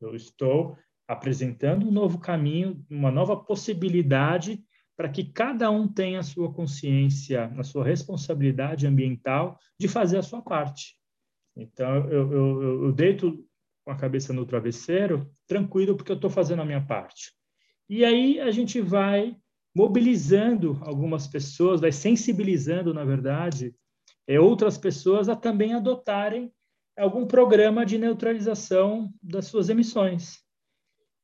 Eu 0.00 0.14
estou 0.16 0.78
apresentando 1.06 1.86
um 1.86 1.92
novo 1.92 2.18
caminho, 2.18 2.84
uma 2.88 3.10
nova 3.10 3.36
possibilidade 3.36 4.64
para 4.96 5.08
que 5.08 5.24
cada 5.24 5.70
um 5.70 5.88
tenha 5.88 6.20
a 6.20 6.22
sua 6.22 6.52
consciência, 6.52 7.46
a 7.58 7.62
sua 7.62 7.84
responsabilidade 7.84 8.86
ambiental 8.86 9.58
de 9.78 9.88
fazer 9.88 10.18
a 10.18 10.22
sua 10.22 10.42
parte. 10.42 10.96
Então, 11.56 12.08
eu, 12.08 12.32
eu, 12.32 12.84
eu 12.84 12.92
deito 12.92 13.44
com 13.84 13.90
a 13.90 13.96
cabeça 13.96 14.32
no 14.32 14.46
travesseiro, 14.46 15.30
tranquilo, 15.46 15.96
porque 15.96 16.12
eu 16.12 16.16
estou 16.16 16.30
fazendo 16.30 16.62
a 16.62 16.64
minha 16.64 16.80
parte. 16.80 17.32
E 17.88 18.04
aí 18.04 18.40
a 18.40 18.50
gente 18.50 18.80
vai 18.80 19.36
mobilizando 19.74 20.78
algumas 20.82 21.26
pessoas, 21.26 21.80
vai 21.80 21.92
sensibilizando, 21.92 22.92
na 22.92 23.04
verdade, 23.04 23.74
é, 24.26 24.38
outras 24.38 24.78
pessoas 24.78 25.28
a 25.28 25.36
também 25.36 25.74
adotarem 25.74 26.52
algum 26.96 27.26
programa 27.26 27.84
de 27.84 27.98
neutralização 27.98 29.12
das 29.22 29.46
suas 29.46 29.68
emissões. 29.68 30.42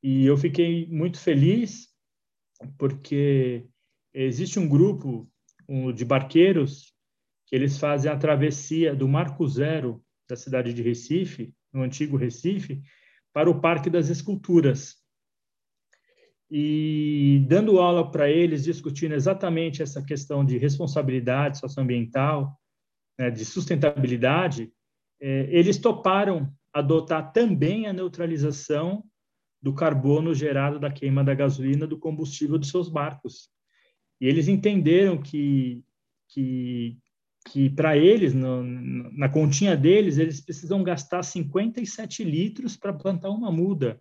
E 0.02 0.24
eu 0.24 0.36
fiquei 0.36 0.86
muito 0.88 1.18
feliz 1.18 1.87
porque 2.76 3.66
existe 4.12 4.58
um 4.58 4.68
grupo 4.68 5.28
um, 5.68 5.92
de 5.92 6.04
barqueiros 6.04 6.92
que 7.46 7.56
eles 7.56 7.78
fazem 7.78 8.10
a 8.10 8.16
travessia 8.16 8.94
do 8.94 9.08
Marco 9.08 9.46
Zero 9.46 10.02
da 10.28 10.36
cidade 10.36 10.74
de 10.74 10.82
Recife, 10.82 11.54
no 11.72 11.82
antigo 11.82 12.16
Recife, 12.16 12.82
para 13.32 13.50
o 13.50 13.60
Parque 13.60 13.88
das 13.88 14.08
Esculturas. 14.08 14.96
E 16.50 17.44
dando 17.46 17.78
aula 17.78 18.10
para 18.10 18.30
eles, 18.30 18.64
discutindo 18.64 19.14
exatamente 19.14 19.82
essa 19.82 20.02
questão 20.02 20.44
de 20.44 20.58
responsabilidade 20.58 21.58
socioambiental, 21.58 22.58
né, 23.18 23.30
de 23.30 23.44
sustentabilidade, 23.44 24.72
é, 25.20 25.48
eles 25.50 25.78
toparam 25.78 26.52
adotar 26.72 27.32
também 27.32 27.86
a 27.86 27.92
neutralização 27.92 29.04
do 29.68 29.74
carbono 29.74 30.34
gerado 30.34 30.80
da 30.80 30.90
queima 30.90 31.22
da 31.22 31.34
gasolina 31.34 31.86
do 31.86 31.98
combustível 31.98 32.58
dos 32.58 32.70
seus 32.70 32.88
barcos. 32.88 33.50
E 34.18 34.26
eles 34.26 34.48
entenderam 34.48 35.20
que, 35.20 35.84
que, 36.26 36.96
que 37.46 37.68
para 37.68 37.94
eles, 37.94 38.32
no, 38.32 38.62
na 38.62 39.28
continha 39.28 39.76
deles, 39.76 40.16
eles 40.16 40.40
precisam 40.40 40.82
gastar 40.82 41.22
57 41.22 42.24
litros 42.24 42.78
para 42.78 42.94
plantar 42.94 43.28
uma 43.28 43.52
muda. 43.52 44.00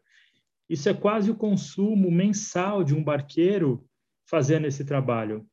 Isso 0.69 0.88
é 0.88 0.93
quase 0.93 1.29
o 1.29 1.36
consumo 1.36 2.09
mensal 2.09 2.81
de 2.81 2.95
um 2.95 3.03
barqueiro 3.03 3.86
fazendo 4.25 4.67
esse 4.67 4.86
trabalho. 4.86 5.45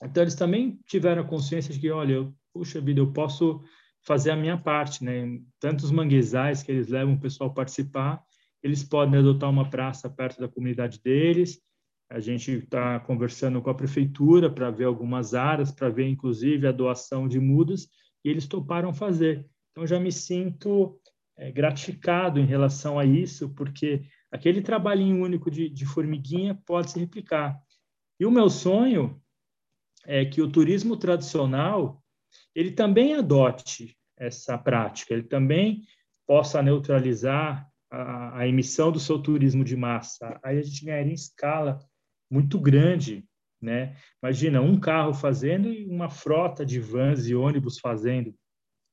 Então, 0.00 0.22
eles 0.22 0.36
também 0.36 0.78
tiveram 0.86 1.26
consciência 1.26 1.74
de 1.74 1.80
que, 1.80 1.90
olha, 1.90 2.12
eu, 2.12 2.34
puxa 2.52 2.80
vida, 2.80 3.00
eu 3.00 3.12
posso 3.12 3.64
fazer 4.00 4.30
a 4.30 4.36
minha 4.36 4.56
parte, 4.56 5.02
né? 5.02 5.40
Tantos 5.58 5.90
manguezais 5.90 6.62
que 6.62 6.70
eles 6.70 6.86
levam 6.86 7.14
o 7.14 7.20
pessoal 7.20 7.52
participar, 7.52 8.22
eles 8.64 8.82
podem 8.82 9.20
adotar 9.20 9.50
uma 9.50 9.68
praça 9.68 10.08
perto 10.08 10.40
da 10.40 10.48
comunidade 10.48 10.98
deles, 11.00 11.60
a 12.08 12.18
gente 12.18 12.50
está 12.50 12.98
conversando 13.00 13.60
com 13.60 13.68
a 13.68 13.74
prefeitura 13.74 14.48
para 14.48 14.70
ver 14.70 14.84
algumas 14.84 15.34
áreas, 15.34 15.70
para 15.70 15.90
ver 15.90 16.08
inclusive 16.08 16.66
a 16.66 16.72
doação 16.72 17.28
de 17.28 17.38
mudas, 17.38 17.88
e 18.24 18.30
eles 18.30 18.46
toparam 18.46 18.94
fazer. 18.94 19.46
Então, 19.70 19.86
já 19.86 20.00
me 20.00 20.10
sinto 20.10 20.98
é, 21.36 21.52
gratificado 21.52 22.40
em 22.40 22.46
relação 22.46 22.98
a 22.98 23.04
isso, 23.04 23.50
porque 23.50 24.02
aquele 24.30 24.62
trabalhinho 24.62 25.22
único 25.22 25.50
de, 25.50 25.68
de 25.68 25.84
formiguinha 25.84 26.58
pode 26.64 26.90
se 26.90 26.98
replicar. 26.98 27.60
E 28.18 28.24
o 28.24 28.30
meu 28.30 28.48
sonho 28.48 29.20
é 30.06 30.24
que 30.24 30.40
o 30.40 30.50
turismo 30.50 30.96
tradicional 30.96 32.02
ele 32.54 32.70
também 32.70 33.14
adote 33.14 33.96
essa 34.16 34.56
prática, 34.56 35.12
ele 35.12 35.24
também 35.24 35.82
possa 36.26 36.62
neutralizar 36.62 37.68
a, 37.94 38.38
a, 38.40 38.48
emissão 38.48 38.90
do 38.90 38.98
seu 38.98 39.18
turismo 39.18 39.64
de 39.64 39.76
massa. 39.76 40.38
Aí 40.42 40.58
a 40.58 40.62
gente 40.62 40.84
ganharia 40.84 41.12
em 41.12 41.14
escala 41.14 41.78
muito 42.30 42.58
grande, 42.58 43.24
né? 43.60 43.96
Imagina 44.22 44.60
um 44.60 44.78
carro 44.78 45.14
fazendo 45.14 45.72
e 45.72 45.86
uma 45.86 46.08
frota 46.08 46.64
de 46.64 46.80
vans 46.80 47.28
e 47.28 47.34
ônibus 47.34 47.78
fazendo. 47.78 48.34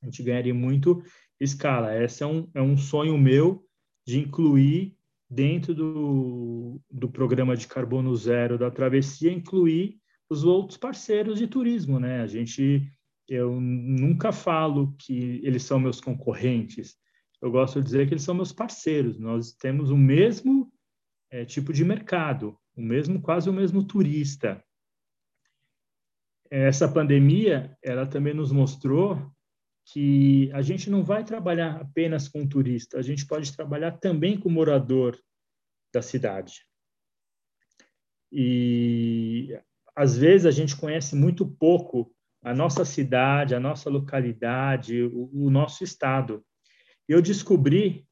A 0.01 0.05
gente 0.05 0.23
ganharia 0.23 0.53
muito 0.53 1.03
escala. 1.39 2.01
Esse 2.01 2.23
é 2.23 2.27
um, 2.27 2.49
é 2.53 2.61
um 2.61 2.77
sonho 2.77 3.17
meu 3.17 3.65
de 4.05 4.19
incluir 4.19 4.95
dentro 5.29 5.73
do, 5.73 6.81
do 6.89 7.09
programa 7.09 7.55
de 7.55 7.67
carbono 7.67 8.15
zero 8.15 8.57
da 8.57 8.69
travessia, 8.69 9.31
incluir 9.31 9.97
os 10.29 10.43
outros 10.43 10.77
parceiros 10.77 11.39
de 11.39 11.47
turismo, 11.47 11.99
né? 11.99 12.21
A 12.21 12.27
gente, 12.27 12.89
eu 13.27 13.59
nunca 13.59 14.31
falo 14.31 14.93
que 14.97 15.39
eles 15.43 15.63
são 15.63 15.79
meus 15.79 16.01
concorrentes. 16.01 16.95
Eu 17.41 17.51
gosto 17.51 17.79
de 17.79 17.85
dizer 17.85 18.07
que 18.07 18.13
eles 18.13 18.23
são 18.23 18.35
meus 18.35 18.53
parceiros. 18.53 19.17
Nós 19.17 19.53
temos 19.53 19.89
o 19.89 19.97
mesmo 19.97 20.71
é, 21.29 21.43
tipo 21.43 21.73
de 21.73 21.83
mercado 21.83 22.57
o 22.75 22.81
mesmo 22.81 23.21
quase 23.21 23.49
o 23.49 23.53
mesmo 23.53 23.83
turista. 23.83 24.63
Essa 26.49 26.87
pandemia, 26.87 27.77
ela 27.83 28.05
também 28.05 28.33
nos 28.33 28.51
mostrou 28.51 29.31
que 29.85 30.51
a 30.53 30.61
gente 30.61 30.89
não 30.89 31.03
vai 31.03 31.23
trabalhar 31.23 31.81
apenas 31.81 32.27
com 32.27 32.47
turista, 32.47 32.99
a 32.99 33.01
gente 33.01 33.25
pode 33.25 33.55
trabalhar 33.55 33.93
também 33.99 34.39
com 34.39 34.49
morador 34.49 35.17
da 35.93 36.01
cidade. 36.01 36.65
E 38.31 39.57
às 39.95 40.17
vezes 40.17 40.45
a 40.45 40.51
gente 40.51 40.75
conhece 40.77 41.15
muito 41.15 41.45
pouco 41.45 42.13
a 42.43 42.53
nossa 42.53 42.85
cidade, 42.85 43.55
a 43.55 43.59
nossa 43.59 43.89
localidade, 43.89 45.03
o, 45.03 45.29
o 45.33 45.49
nosso 45.49 45.83
estado. 45.83 46.45
Eu 47.11 47.21
descobri 47.21 48.07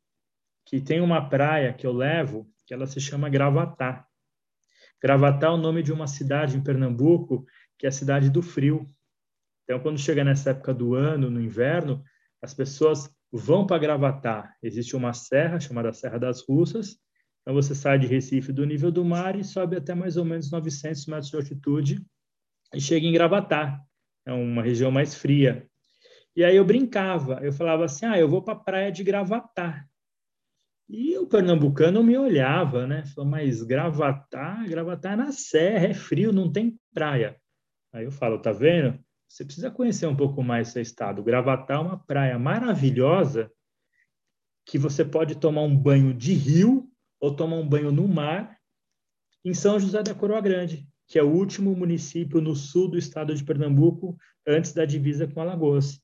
que 0.65 0.82
tem 0.82 1.00
uma 1.00 1.29
praia 1.29 1.72
que 1.72 1.88
eu 1.88 1.94
levo 1.94 2.51
que 2.68 2.74
ela 2.74 2.86
se 2.86 3.00
chama 3.00 3.29
Gravatá. 3.29 4.06
Gravatá 5.01 5.48
é 5.48 5.51
o 5.51 5.58
nome 5.58 5.82
de 5.82 5.94
uma 5.94 6.06
cidade 6.06 6.58
em 6.58 6.62
Pernambuco, 6.62 7.46
que 7.77 7.86
é 7.86 7.89
a 7.89 7.94
cidade 7.94 8.29
do 8.29 8.41
frio. 8.41 8.94
Então, 9.63 9.79
quando 9.79 9.98
chega 9.98 10.22
nessa 10.22 10.50
época 10.50 10.74
do 10.74 10.96
ano, 10.96 11.32
no 11.32 11.39
inverno, 11.39 12.03
as 12.41 12.53
pessoas 12.53 13.10
vão 13.32 13.65
para 13.65 13.79
Gravatá. 13.79 14.53
Existe 14.62 14.98
uma 14.98 15.13
serra 15.13 15.62
chamada 15.62 15.94
Serra 15.94 16.18
das 16.18 16.41
Russas. 16.41 16.98
Então, 17.41 17.53
você 17.53 17.74
sai 17.74 18.00
de 18.00 18.06
Recife 18.06 18.51
do 18.51 18.65
nível 18.65 18.91
do 18.91 19.06
mar 19.06 19.39
e 19.39 19.46
sobe 19.46 19.77
até 19.77 19.96
mais 19.96 20.18
ou 20.18 20.25
menos 20.25 20.51
900 20.51 21.06
metros 21.06 21.29
de 21.29 21.38
altitude 21.38 22.06
e 22.75 22.82
chega 22.82 23.08
em 23.08 23.13
Gravatá. 23.13 23.82
É 24.25 24.34
uma 24.34 24.62
região 24.62 24.91
mais 24.91 25.15
fria. 25.15 25.68
E 26.36 26.43
aí 26.43 26.55
eu 26.55 26.65
brincava, 26.65 27.39
eu 27.41 27.51
falava 27.51 27.86
assim: 27.86 28.05
ah, 28.05 28.17
eu 28.17 28.27
vou 28.27 28.41
para 28.41 28.53
a 28.53 28.59
praia 28.59 28.91
de 28.91 29.03
Gravatá. 29.03 29.86
E 30.88 31.17
o 31.17 31.27
pernambucano 31.27 32.03
me 32.03 32.17
olhava, 32.17 32.88
né? 32.88 33.05
Falou, 33.05 33.29
mas 33.29 33.62
Gravatar, 33.62 34.67
Gravatar 34.67 35.13
é 35.13 35.15
na 35.15 35.31
serra, 35.31 35.88
é 35.88 35.93
frio, 35.93 36.33
não 36.33 36.51
tem 36.51 36.79
praia. 36.93 37.39
Aí 37.93 38.05
eu 38.05 38.12
falo, 38.12 38.39
tá 38.39 38.51
vendo? 38.51 39.00
Você 39.27 39.45
precisa 39.45 39.69
conhecer 39.69 40.07
um 40.07 40.15
pouco 40.15 40.41
mais 40.41 40.69
seu 40.69 40.81
estado. 40.81 41.24
Gravatar 41.24 41.77
é 41.77 41.81
uma 41.81 42.00
praia 42.00 42.39
maravilhosa 42.39 43.51
que 44.65 44.79
você 44.79 45.05
pode 45.05 45.36
tomar 45.36 45.62
um 45.62 45.77
banho 45.77 46.13
de 46.13 46.33
rio 46.33 46.89
ou 47.19 47.36
tomar 47.36 47.57
um 47.57 47.67
banho 47.67 47.91
no 47.91 48.07
mar 48.07 48.57
em 49.45 49.53
São 49.53 49.79
José 49.79 50.01
da 50.01 50.15
Coroa 50.15 50.41
Grande, 50.41 50.88
que 51.07 51.19
é 51.19 51.24
o 51.24 51.31
último 51.31 51.75
município 51.75 52.41
no 52.41 52.55
sul 52.55 52.89
do 52.89 52.98
estado 52.98 53.33
de 53.36 53.43
Pernambuco, 53.43 54.17
antes 54.45 54.74
da 54.74 54.86
divisa 54.86 55.27
com 55.27 55.41
Alagoas. 55.41 56.00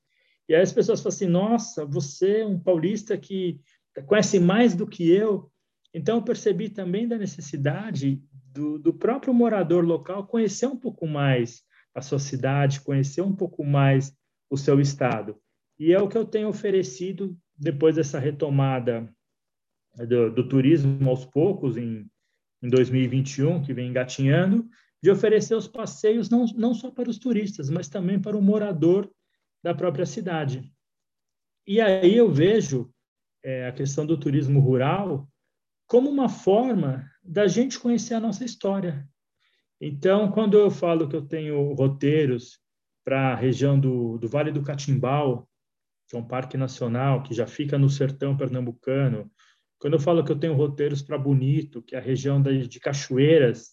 E 0.48 0.54
aí 0.54 0.62
as 0.62 0.72
pessoas 0.72 1.00
falam 1.00 1.14
assim: 1.14 1.26
nossa, 1.26 1.84
você 1.84 2.40
é 2.40 2.46
um 2.46 2.58
paulista 2.58 3.16
que 3.16 3.60
conhece 4.06 4.38
mais 4.38 4.74
do 4.74 4.86
que 4.86 5.10
eu. 5.10 5.50
Então, 5.92 6.16
eu 6.16 6.22
percebi 6.22 6.68
também 6.68 7.08
da 7.08 7.16
necessidade 7.16 8.22
do, 8.52 8.78
do 8.78 8.92
próprio 8.92 9.32
morador 9.32 9.84
local 9.84 10.26
conhecer 10.26 10.66
um 10.66 10.76
pouco 10.76 11.06
mais 11.06 11.62
a 11.94 12.02
sua 12.02 12.18
cidade, 12.18 12.82
conhecer 12.82 13.22
um 13.22 13.34
pouco 13.34 13.64
mais 13.64 14.14
o 14.50 14.56
seu 14.56 14.80
estado. 14.80 15.36
E 15.78 15.92
é 15.92 15.98
o 15.98 16.08
que 16.08 16.16
eu 16.16 16.24
tenho 16.24 16.48
oferecido 16.48 17.36
depois 17.56 17.96
dessa 17.96 18.18
retomada 18.18 19.10
do, 19.96 20.30
do 20.30 20.48
turismo 20.48 21.08
aos 21.08 21.24
poucos, 21.24 21.76
em, 21.76 22.06
em 22.62 22.68
2021, 22.68 23.62
que 23.62 23.72
vem 23.72 23.88
engatinhando, 23.88 24.68
de 25.02 25.10
oferecer 25.10 25.54
os 25.54 25.68
passeios 25.68 26.28
não, 26.28 26.44
não 26.54 26.74
só 26.74 26.90
para 26.90 27.08
os 27.08 27.18
turistas, 27.18 27.70
mas 27.70 27.88
também 27.88 28.20
para 28.20 28.36
o 28.36 28.42
morador 28.42 29.10
da 29.66 29.74
própria 29.74 30.06
cidade. 30.06 30.72
E 31.66 31.80
aí 31.80 32.16
eu 32.16 32.30
vejo 32.30 32.88
é, 33.42 33.66
a 33.66 33.72
questão 33.72 34.06
do 34.06 34.16
turismo 34.16 34.60
rural 34.60 35.28
como 35.88 36.08
uma 36.08 36.28
forma 36.28 37.10
da 37.20 37.48
gente 37.48 37.76
conhecer 37.76 38.14
a 38.14 38.20
nossa 38.20 38.44
história. 38.44 39.04
Então, 39.80 40.30
quando 40.30 40.56
eu 40.56 40.70
falo 40.70 41.08
que 41.08 41.16
eu 41.16 41.26
tenho 41.26 41.72
roteiros 41.72 42.60
para 43.04 43.32
a 43.32 43.34
região 43.34 43.78
do, 43.78 44.18
do 44.18 44.28
Vale 44.28 44.52
do 44.52 44.62
Catimbau, 44.62 45.48
que 46.08 46.14
é 46.14 46.18
um 46.20 46.28
parque 46.28 46.56
nacional 46.56 47.24
que 47.24 47.34
já 47.34 47.48
fica 47.48 47.76
no 47.76 47.90
sertão 47.90 48.36
pernambucano, 48.36 49.28
quando 49.80 49.94
eu 49.94 50.00
falo 50.00 50.22
que 50.22 50.30
eu 50.30 50.38
tenho 50.38 50.54
roteiros 50.54 51.02
para 51.02 51.18
Bonito, 51.18 51.82
que 51.82 51.96
é 51.96 51.98
a 51.98 52.02
região 52.02 52.40
de 52.40 52.78
cachoeiras 52.78 53.72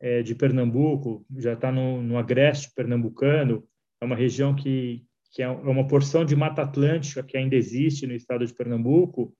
é, 0.00 0.22
de 0.22 0.34
Pernambuco, 0.34 1.26
já 1.36 1.52
está 1.52 1.70
no, 1.70 2.00
no 2.00 2.16
agreste 2.16 2.72
pernambucano, 2.74 3.68
é 4.00 4.04
uma 4.06 4.16
região 4.16 4.54
que, 4.54 5.07
que 5.38 5.42
é 5.44 5.48
uma 5.48 5.86
porção 5.86 6.24
de 6.24 6.34
Mata 6.34 6.62
Atlântica 6.62 7.22
que 7.22 7.36
ainda 7.36 7.54
existe 7.54 8.08
no 8.08 8.12
estado 8.12 8.44
de 8.44 8.52
Pernambuco, 8.52 9.32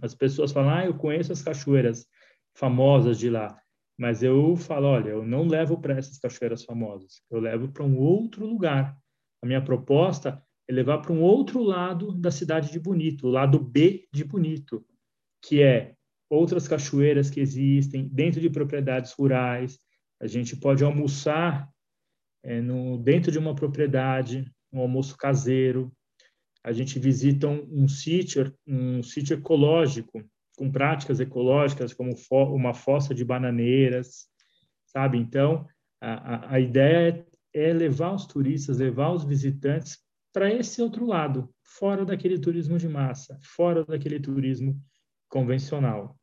as 0.00 0.14
pessoas 0.14 0.52
falam, 0.52 0.70
ah, 0.70 0.86
eu 0.86 0.94
conheço 0.94 1.32
as 1.32 1.42
cachoeiras 1.42 2.06
famosas 2.54 3.18
de 3.18 3.28
lá, 3.28 3.60
mas 3.98 4.22
eu 4.22 4.54
falo, 4.54 4.86
olha, 4.86 5.08
eu 5.08 5.26
não 5.26 5.48
levo 5.48 5.80
para 5.80 5.98
essas 5.98 6.16
cachoeiras 6.16 6.62
famosas, 6.62 7.22
eu 7.28 7.40
levo 7.40 7.66
para 7.72 7.82
um 7.82 7.98
outro 7.98 8.46
lugar. 8.46 8.96
A 9.42 9.46
minha 9.46 9.60
proposta 9.60 10.40
é 10.68 10.72
levar 10.72 10.98
para 10.98 11.12
um 11.12 11.20
outro 11.20 11.60
lado 11.60 12.14
da 12.14 12.30
cidade 12.30 12.70
de 12.70 12.78
Bonito, 12.78 13.26
o 13.26 13.30
lado 13.30 13.58
B 13.58 14.06
de 14.12 14.22
Bonito, 14.22 14.86
que 15.42 15.60
é 15.60 15.96
outras 16.30 16.68
cachoeiras 16.68 17.30
que 17.30 17.40
existem 17.40 18.06
dentro 18.06 18.40
de 18.40 18.48
propriedades 18.48 19.12
rurais. 19.12 19.76
A 20.22 20.28
gente 20.28 20.54
pode 20.54 20.84
almoçar 20.84 21.68
é, 22.44 22.60
no, 22.60 22.96
dentro 22.96 23.32
de 23.32 23.40
uma 23.40 23.56
propriedade, 23.56 24.48
um 24.76 24.82
almoço 24.82 25.16
caseiro. 25.16 25.92
A 26.62 26.72
gente 26.72 26.98
visita 26.98 27.48
um, 27.48 27.84
um 27.84 27.88
sítio, 27.88 28.52
um 28.66 29.02
sítio 29.02 29.34
ecológico, 29.34 30.22
com 30.56 30.70
práticas 30.70 31.20
ecológicas, 31.20 31.92
como 31.92 32.16
fo 32.16 32.54
uma 32.54 32.74
fossa 32.74 33.14
de 33.14 33.24
bananeiras, 33.24 34.26
sabe? 34.86 35.18
Então, 35.18 35.66
a, 36.00 36.54
a 36.54 36.60
ideia 36.60 37.26
é, 37.54 37.68
é 37.68 37.72
levar 37.72 38.12
os 38.14 38.26
turistas, 38.26 38.78
levar 38.78 39.12
os 39.12 39.24
visitantes 39.24 39.98
para 40.32 40.52
esse 40.52 40.82
outro 40.82 41.06
lado, 41.06 41.48
fora 41.62 42.04
daquele 42.04 42.38
turismo 42.38 42.78
de 42.78 42.88
massa, 42.88 43.38
fora 43.42 43.84
daquele 43.84 44.20
turismo 44.20 44.78
convencional. 45.28 46.18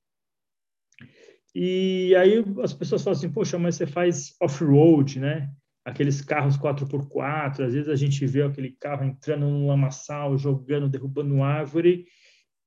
E 1.55 2.15
aí 2.15 2.43
as 2.63 2.73
pessoas 2.73 3.03
falam 3.03 3.17
assim, 3.17 3.31
poxa, 3.31 3.57
mas 3.59 3.75
você 3.75 3.85
faz 3.85 4.35
off-road, 4.41 5.19
né? 5.19 5.51
Aqueles 5.85 6.21
carros 6.21 6.57
4x4, 6.57 7.65
às 7.65 7.73
vezes 7.73 7.89
a 7.89 7.95
gente 7.95 8.25
vê 8.25 8.41
aquele 8.41 8.71
carro 8.79 9.03
entrando 9.03 9.47
no 9.47 9.67
lamaçal, 9.67 10.37
jogando, 10.37 10.89
derrubando 10.89 11.43
árvore. 11.43 12.05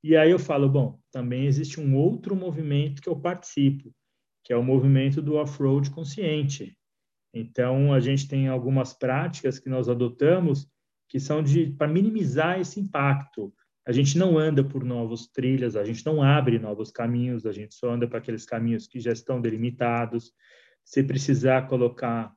E 0.04 0.14
aí 0.16 0.30
eu 0.30 0.38
falo, 0.38 0.68
bom, 0.68 1.00
também 1.10 1.46
existe 1.46 1.80
um 1.80 1.96
outro 1.96 2.36
movimento 2.36 3.00
que 3.00 3.08
eu 3.08 3.18
participo, 3.18 3.90
que 4.44 4.52
é 4.52 4.56
o 4.56 4.62
movimento 4.62 5.22
do 5.22 5.36
off-road 5.36 5.90
consciente. 5.90 6.76
Então, 7.32 7.92
a 7.92 8.00
gente 8.00 8.28
tem 8.28 8.48
algumas 8.48 8.92
práticas 8.92 9.58
que 9.58 9.68
nós 9.68 9.88
adotamos 9.88 10.66
que 11.08 11.20
são 11.20 11.42
de 11.42 11.70
para 11.70 11.88
minimizar 11.88 12.60
esse 12.60 12.80
impacto. 12.80 13.52
A 13.86 13.92
gente 13.92 14.18
não 14.18 14.36
anda 14.36 14.64
por 14.64 14.84
novas 14.84 15.28
trilhas, 15.28 15.76
a 15.76 15.84
gente 15.84 16.04
não 16.04 16.22
abre 16.22 16.58
novos 16.58 16.90
caminhos, 16.90 17.46
a 17.46 17.52
gente 17.52 17.74
só 17.74 17.90
anda 17.90 18.08
para 18.08 18.18
aqueles 18.18 18.44
caminhos 18.44 18.86
que 18.86 18.98
já 18.98 19.12
estão 19.12 19.40
delimitados. 19.40 20.32
Se 20.84 21.02
precisar 21.02 21.68
colocar, 21.68 22.32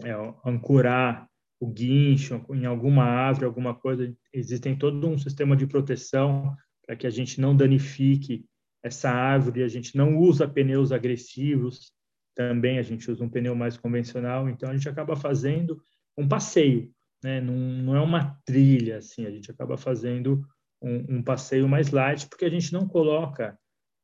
é, 0.00 0.12
ancorar 0.44 1.28
o 1.60 1.66
guincho 1.66 2.44
em 2.50 2.66
alguma 2.66 3.04
árvore, 3.04 3.46
alguma 3.46 3.74
coisa, 3.74 4.12
existem 4.32 4.76
todo 4.76 5.06
um 5.08 5.16
sistema 5.16 5.56
de 5.56 5.66
proteção 5.66 6.56
para 6.84 6.96
que 6.96 7.06
a 7.06 7.10
gente 7.10 7.40
não 7.40 7.56
danifique 7.56 8.44
essa 8.82 9.10
árvore, 9.10 9.62
a 9.62 9.68
gente 9.68 9.96
não 9.96 10.18
usa 10.18 10.48
pneus 10.48 10.90
agressivos, 10.90 11.92
também 12.34 12.78
a 12.78 12.82
gente 12.82 13.10
usa 13.10 13.22
um 13.22 13.28
pneu 13.28 13.54
mais 13.54 13.76
convencional, 13.76 14.48
então 14.48 14.70
a 14.70 14.76
gente 14.76 14.88
acaba 14.88 15.14
fazendo 15.14 15.80
um 16.16 16.26
passeio, 16.26 16.90
né? 17.22 17.40
Não, 17.40 17.54
não 17.54 17.96
é 17.96 18.00
uma 18.00 18.36
trilha, 18.44 18.98
assim, 18.98 19.26
a 19.26 19.30
gente 19.30 19.50
acaba 19.50 19.76
fazendo 19.76 20.44
um, 20.82 21.18
um, 21.18 21.22
passeio 21.22 21.68
mais 21.68 21.90
light, 21.90 22.28
porque 22.28 22.44
a 22.44 22.50
gente 22.50 22.72
não 22.72 22.88
coloca 22.88 23.56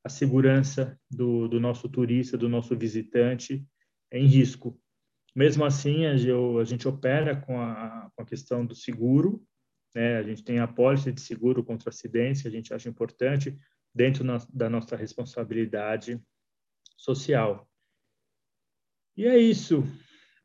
a 0.05 0.09
segurança 0.09 0.99
do, 1.11 1.49
do 1.49 1.59
nosso 1.59 1.89
turista, 1.89 2.39
do 2.39 2.49
nosso 2.49 2.77
visitante 2.77 3.67
em 4.13 4.27
risco. 4.27 4.79
Mesmo 5.35 5.65
assim, 5.65 6.07
a, 6.07 6.17
gente 6.65 6.89
opera 6.89 7.37
com 7.37 7.61
a, 7.61 8.11
com 8.15 8.23
a 8.23 8.27
questão 8.27 8.65
do 8.65 8.75
seguro, 8.75 9.43
né? 9.95 10.17
a 10.17 10.23
gente 10.23 10.43
tem 10.43 10.59
a 10.59 10.67
pólice 10.67 11.13
de 11.13 11.21
seguro 11.21 11.63
contra 11.63 11.91
acidentes, 11.91 12.43
que 12.43 12.49
a 12.49 12.51
gente 12.51 12.73
acha 12.75 12.89
importante, 12.89 13.57
dentro 13.95 14.25
na, 14.25 14.39
da 14.53 14.69
nossa 14.69 14.97
responsabilidade 14.97 16.21
social. 16.97 17.69
E 19.17 19.27
é 19.27 19.39
isso. 19.39 19.85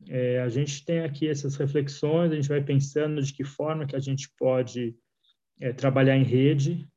É, 0.08 0.40
a 0.40 0.48
gente 0.48 0.84
tem 0.84 1.00
aqui 1.00 1.28
essas 1.28 1.56
reflexões, 1.56 2.32
a 2.32 2.34
gente 2.34 2.48
vai 2.48 2.62
pensando 2.62 3.22
de 3.22 3.32
que 3.32 3.44
forma 3.44 3.86
que 3.86 3.96
a 3.96 4.00
gente 4.00 4.28
pode 4.36 4.96
é, 5.60 5.72
trabalhar 5.72 6.16
em 6.16 6.24
rede. 6.24 6.88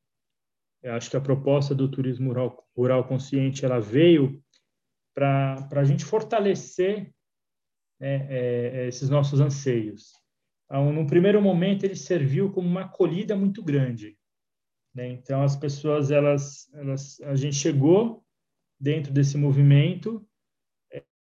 Eu 0.84 0.94
acho 0.94 1.10
que 1.10 1.18
a 1.18 1.22
proposta 1.22 1.74
do 1.74 1.90
turismo 1.90 2.30
rural, 2.30 2.68
rural 2.76 3.08
consciente 3.08 3.66
ela 3.66 3.80
veio 3.80 4.44
para 5.14 5.68
a 5.72 5.84
gente 5.84 6.06
fortalecer 6.06 7.12
né, 8.00 8.28
é, 8.30 8.88
esses 8.88 9.10
nossos 9.10 9.40
anseios. 9.40 10.14
Então, 10.66 10.92
num 10.92 11.08
primeiro 11.08 11.42
momento, 11.42 11.84
ele 11.84 11.96
serviu 11.96 12.52
como 12.52 12.68
uma 12.68 12.82
acolhida 12.82 13.36
muito 13.36 13.64
grande. 13.64 14.18
Né? 14.94 15.10
Então, 15.10 15.42
as 15.44 15.56
pessoas, 15.56 16.12
elas, 16.12 16.70
elas, 16.74 17.20
a 17.22 17.36
gente 17.36 17.56
chegou 17.56 18.24
dentro 18.80 19.12
desse 19.12 19.38
movimento 19.38 20.28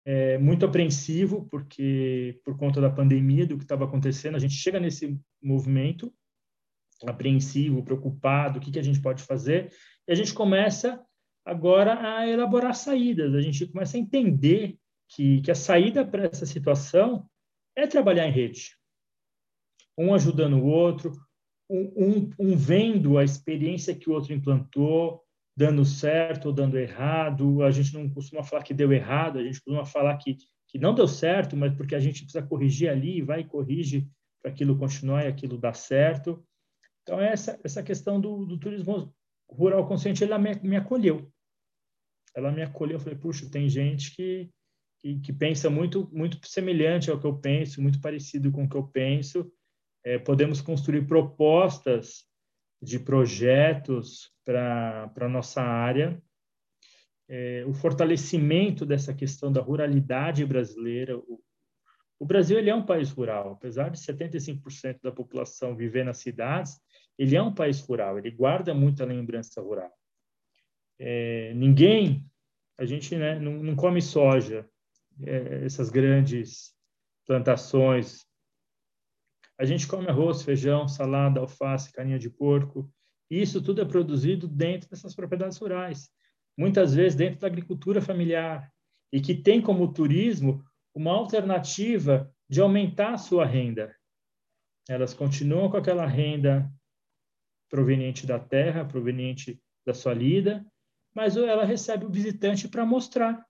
é, 0.04 0.38
muito 0.38 0.64
apreensivo 0.64 1.46
porque 1.50 2.40
por 2.44 2.56
conta 2.56 2.80
da 2.80 2.90
pandemia 2.90 3.46
do 3.46 3.56
que 3.56 3.64
estava 3.64 3.85
acontecendo 3.85 4.35
a 4.35 4.38
gente 4.38 4.54
chega 4.54 4.80
nesse 4.80 5.20
movimento 5.42 6.12
apreensivo 7.06 7.83
preocupado 7.83 8.59
o 8.59 8.62
que 8.62 8.70
que 8.70 8.78
a 8.78 8.83
gente 8.83 9.00
pode 9.00 9.22
fazer 9.22 9.72
e 10.09 10.12
a 10.12 10.14
gente 10.14 10.33
começa 10.33 11.04
agora 11.44 12.16
a 12.16 12.26
elaborar 12.26 12.74
saídas 12.74 13.35
a 13.35 13.40
gente 13.40 13.66
começa 13.66 13.96
a 13.96 14.00
entender 14.00 14.78
que 15.10 15.40
que 15.42 15.50
a 15.50 15.54
saída 15.54 16.04
para 16.04 16.24
essa 16.24 16.46
situação 16.46 17.28
é 17.76 17.86
trabalhar 17.86 18.26
em 18.26 18.32
rede 18.32 18.76
um 19.98 20.14
ajudando 20.14 20.56
o 20.56 20.66
outro 20.66 21.12
um, 21.70 21.92
um, 21.96 22.30
um 22.38 22.56
vendo 22.56 23.16
a 23.16 23.24
experiência 23.24 23.94
que 23.94 24.10
o 24.10 24.12
outro 24.12 24.32
implantou 24.32 25.22
dando 25.56 25.84
certo 25.84 26.46
ou 26.46 26.52
dando 26.52 26.78
errado. 26.78 27.62
A 27.62 27.70
gente 27.70 27.92
não 27.92 28.08
costuma 28.08 28.42
falar 28.42 28.62
que 28.62 28.74
deu 28.74 28.92
errado, 28.92 29.38
a 29.38 29.42
gente 29.42 29.60
costuma 29.60 29.84
falar 29.84 30.16
que, 30.16 30.38
que 30.66 30.78
não 30.78 30.94
deu 30.94 31.06
certo, 31.06 31.56
mas 31.56 31.74
porque 31.74 31.94
a 31.94 32.00
gente 32.00 32.22
precisa 32.22 32.46
corrigir 32.46 32.88
ali, 32.88 33.22
vai 33.22 33.40
e 33.40 33.44
corrige 33.44 34.08
para 34.42 34.50
aquilo 34.50 34.78
continuar 34.78 35.24
e 35.24 35.28
aquilo 35.28 35.58
dar 35.58 35.74
certo. 35.74 36.42
Então, 37.02 37.20
essa, 37.20 37.60
essa 37.62 37.82
questão 37.82 38.20
do, 38.20 38.46
do 38.46 38.58
turismo 38.58 39.14
rural 39.50 39.86
consciente, 39.86 40.24
ela 40.24 40.38
me, 40.38 40.54
me 40.62 40.76
acolheu. 40.76 41.30
Ela 42.34 42.50
me 42.50 42.62
acolheu, 42.62 42.96
eu 42.96 43.00
falei, 43.00 43.18
puxa, 43.18 43.50
tem 43.50 43.68
gente 43.68 44.14
que, 44.14 44.48
que, 45.00 45.18
que, 45.20 45.32
pensa 45.32 45.70
muito, 45.70 46.08
muito 46.12 46.38
semelhante 46.46 47.10
ao 47.10 47.18
que 47.18 47.26
eu 47.26 47.36
penso, 47.36 47.82
muito 47.82 48.00
parecido 48.00 48.52
com 48.52 48.64
o 48.64 48.68
que 48.68 48.76
eu 48.76 48.86
penso. 48.86 49.50
É, 50.04 50.18
podemos 50.18 50.60
construir 50.60 51.06
propostas 51.06 52.24
de 52.82 52.98
projetos 52.98 54.32
para 54.44 55.12
a 55.20 55.28
nossa 55.28 55.62
área, 55.62 56.20
é, 57.28 57.64
o 57.66 57.72
fortalecimento 57.72 58.84
dessa 58.84 59.14
questão 59.14 59.52
da 59.52 59.60
ruralidade 59.60 60.44
brasileira. 60.44 61.16
O, 61.18 61.40
o 62.18 62.26
Brasil 62.26 62.58
ele 62.58 62.70
é 62.70 62.74
um 62.74 62.84
país 62.84 63.10
rural, 63.10 63.52
apesar 63.52 63.90
de 63.90 63.98
75% 63.98 65.00
da 65.02 65.12
população 65.12 65.76
viver 65.76 66.04
nas 66.04 66.18
cidades, 66.18 66.80
ele 67.18 67.36
é 67.36 67.42
um 67.42 67.54
país 67.54 67.80
rural, 67.80 68.18
ele 68.18 68.30
guarda 68.30 68.74
muita 68.74 69.04
lembrança 69.04 69.60
rural. 69.60 69.92
É, 70.98 71.52
ninguém, 71.54 72.26
a 72.78 72.84
gente 72.84 73.14
né, 73.14 73.38
não, 73.38 73.62
não 73.62 73.76
come 73.76 74.02
soja, 74.02 74.68
é, 75.24 75.64
essas 75.64 75.90
grandes 75.90 76.74
plantações 77.26 78.26
a 79.61 79.66
gente 79.66 79.87
come 79.87 80.09
arroz, 80.09 80.42
feijão, 80.42 80.88
salada, 80.88 81.38
alface, 81.38 81.92
carinha 81.92 82.18
de 82.18 82.30
porco. 82.30 82.90
E 83.30 83.42
isso 83.42 83.61
tudo 83.62 83.83
é 83.83 83.85
produzido 83.85 84.48
dentro 84.48 84.88
dessas 84.88 85.14
propriedades 85.14 85.59
rurais, 85.59 86.09
muitas 86.56 86.94
vezes 86.94 87.14
dentro 87.14 87.40
da 87.40 87.46
agricultura 87.46 88.00
familiar, 88.00 88.72
e 89.12 89.20
que 89.20 89.35
tem 89.35 89.61
como 89.61 89.92
turismo 89.92 90.64
uma 90.94 91.12
alternativa 91.12 92.33
de 92.48 92.59
aumentar 92.59 93.12
a 93.12 93.18
sua 93.18 93.44
renda. 93.44 93.94
Elas 94.88 95.12
continuam 95.12 95.70
com 95.70 95.76
aquela 95.76 96.06
renda 96.06 96.66
proveniente 97.68 98.26
da 98.26 98.38
terra, 98.38 98.87
proveniente 98.87 99.62
da 99.85 99.92
sua 99.92 100.14
lida, 100.14 100.64
mas 101.14 101.37
ela 101.37 101.66
recebe 101.66 102.06
o 102.06 102.11
visitante 102.11 102.66
para 102.66 102.87
mostrar, 102.87 103.44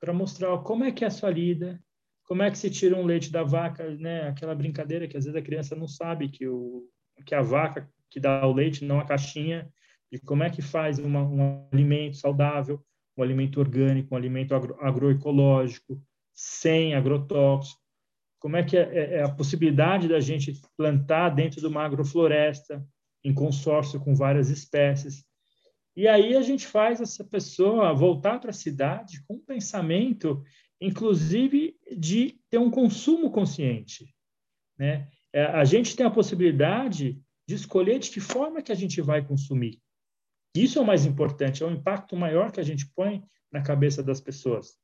para 0.00 0.12
mostrar 0.12 0.56
como 0.58 0.84
é 0.84 0.90
que 0.90 1.04
é 1.04 1.08
a 1.08 1.10
sua 1.10 1.30
lida, 1.30 1.80
como 2.24 2.42
é 2.42 2.50
que 2.50 2.58
se 2.58 2.70
tira 2.70 2.96
um 2.96 3.04
leite 3.04 3.30
da 3.30 3.42
vaca, 3.42 3.88
né? 3.96 4.28
Aquela 4.28 4.54
brincadeira 4.54 5.06
que 5.06 5.16
às 5.16 5.24
vezes 5.24 5.38
a 5.38 5.42
criança 5.42 5.76
não 5.76 5.86
sabe 5.86 6.28
que 6.28 6.48
o 6.48 6.88
que 7.26 7.34
a 7.34 7.42
vaca 7.42 7.88
que 8.08 8.18
dá 8.18 8.46
o 8.46 8.52
leite, 8.52 8.84
não 8.84 8.98
a 8.98 9.04
caixinha, 9.04 9.70
e 10.10 10.18
como 10.18 10.42
é 10.42 10.50
que 10.50 10.62
faz 10.62 10.98
uma, 10.98 11.22
um 11.22 11.68
alimento 11.72 12.16
saudável, 12.16 12.82
um 13.16 13.22
alimento 13.22 13.60
orgânico, 13.60 14.14
um 14.14 14.16
alimento 14.16 14.54
agro, 14.54 14.76
agroecológico, 14.80 16.02
sem 16.34 16.94
agrotóxico. 16.94 17.80
Como 18.38 18.56
é 18.56 18.64
que 18.64 18.76
é, 18.76 18.80
é, 18.80 19.14
é 19.16 19.22
a 19.22 19.28
possibilidade 19.28 20.08
da 20.08 20.18
gente 20.18 20.60
plantar 20.76 21.28
dentro 21.30 21.60
de 21.60 21.66
uma 21.66 21.84
agrofloresta, 21.84 22.84
em 23.22 23.34
consórcio 23.34 24.00
com 24.00 24.14
várias 24.14 24.48
espécies. 24.48 25.24
E 25.96 26.06
aí 26.06 26.36
a 26.36 26.42
gente 26.42 26.66
faz 26.66 27.00
essa 27.00 27.24
pessoa 27.24 27.92
voltar 27.92 28.38
para 28.38 28.50
a 28.50 28.54
cidade 28.54 29.22
com 29.26 29.34
um 29.34 29.44
pensamento 29.44 30.42
inclusive 30.80 31.78
de 31.96 32.40
ter 32.48 32.58
um 32.58 32.70
consumo 32.70 33.30
consciente. 33.30 34.14
Né? 34.78 35.08
É, 35.32 35.44
a 35.44 35.64
gente 35.64 35.94
tem 35.94 36.06
a 36.06 36.10
possibilidade 36.10 37.20
de 37.46 37.54
escolher 37.54 37.98
de 37.98 38.10
que 38.10 38.20
forma 38.20 38.62
que 38.62 38.72
a 38.72 38.76
gente 38.76 39.00
vai 39.02 39.24
consumir. 39.24 39.80
Isso 40.54 40.78
é 40.78 40.82
o 40.82 40.86
mais 40.86 41.04
importante, 41.04 41.62
é 41.62 41.66
o 41.66 41.70
impacto 41.70 42.16
maior 42.16 42.50
que 42.50 42.60
a 42.60 42.64
gente 42.64 42.90
põe 42.94 43.22
na 43.52 43.62
cabeça 43.62 44.02
das 44.02 44.20
pessoas. 44.20 44.78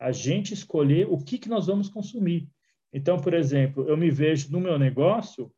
A 0.00 0.10
gente 0.12 0.52
escolher 0.52 1.06
o 1.08 1.18
que, 1.18 1.38
que 1.38 1.48
nós 1.48 1.66
vamos 1.66 1.88
consumir. 1.88 2.48
Então, 2.92 3.18
por 3.18 3.34
exemplo, 3.34 3.88
eu 3.88 3.96
me 3.96 4.10
vejo 4.10 4.50
no 4.50 4.60
meu 4.60 4.78
negócio 4.78 5.52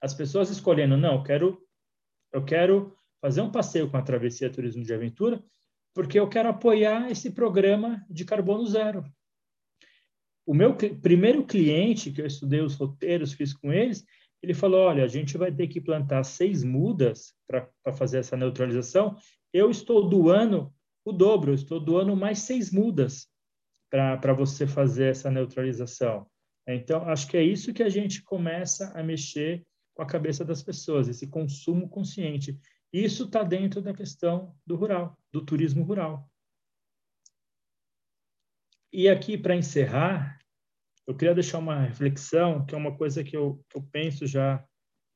as 0.00 0.12
pessoas 0.12 0.50
escolhendo, 0.50 0.96
não, 0.96 1.14
eu 1.14 1.22
quero, 1.22 1.66
eu 2.32 2.44
quero 2.44 2.96
fazer 3.26 3.40
um 3.40 3.50
passeio 3.50 3.90
com 3.90 3.96
a 3.96 4.02
Travessia 4.02 4.48
Turismo 4.48 4.84
de 4.84 4.94
Aventura, 4.94 5.42
porque 5.92 6.16
eu 6.16 6.28
quero 6.28 6.48
apoiar 6.48 7.10
esse 7.10 7.32
programa 7.32 8.06
de 8.08 8.24
carbono 8.24 8.64
zero. 8.64 9.04
O 10.46 10.54
meu 10.54 10.76
primeiro 10.76 11.44
cliente, 11.44 12.12
que 12.12 12.22
eu 12.22 12.26
estudei 12.26 12.60
os 12.60 12.76
roteiros, 12.76 13.32
fiz 13.32 13.52
com 13.52 13.72
eles, 13.72 14.04
ele 14.40 14.54
falou: 14.54 14.78
olha, 14.78 15.02
a 15.02 15.08
gente 15.08 15.36
vai 15.36 15.50
ter 15.50 15.66
que 15.66 15.80
plantar 15.80 16.22
seis 16.22 16.62
mudas 16.62 17.34
para 17.48 17.68
fazer 17.96 18.18
essa 18.18 18.36
neutralização. 18.36 19.16
Eu 19.52 19.72
estou 19.72 20.08
doando 20.08 20.72
o 21.04 21.10
dobro, 21.10 21.50
eu 21.50 21.56
estou 21.56 21.80
doando 21.80 22.14
mais 22.14 22.38
seis 22.38 22.70
mudas 22.70 23.26
para 23.90 24.32
você 24.34 24.68
fazer 24.68 25.10
essa 25.10 25.32
neutralização. 25.32 26.28
Então, 26.64 27.02
acho 27.08 27.26
que 27.26 27.36
é 27.36 27.42
isso 27.42 27.74
que 27.74 27.82
a 27.82 27.88
gente 27.88 28.22
começa 28.22 28.92
a 28.96 29.02
mexer 29.02 29.66
com 29.96 30.02
a 30.02 30.06
cabeça 30.06 30.44
das 30.44 30.62
pessoas, 30.62 31.08
esse 31.08 31.26
consumo 31.26 31.88
consciente. 31.88 32.56
Isso 32.96 33.24
está 33.24 33.42
dentro 33.42 33.82
da 33.82 33.92
questão 33.92 34.58
do 34.64 34.74
rural, 34.74 35.20
do 35.30 35.44
turismo 35.44 35.84
rural. 35.84 36.32
E 38.90 39.06
aqui, 39.06 39.36
para 39.36 39.54
encerrar, 39.54 40.38
eu 41.06 41.14
queria 41.14 41.34
deixar 41.34 41.58
uma 41.58 41.78
reflexão, 41.78 42.64
que 42.64 42.74
é 42.74 42.78
uma 42.78 42.96
coisa 42.96 43.22
que 43.22 43.36
eu, 43.36 43.62
que 43.68 43.76
eu 43.76 43.82
penso 43.82 44.26
já 44.26 44.66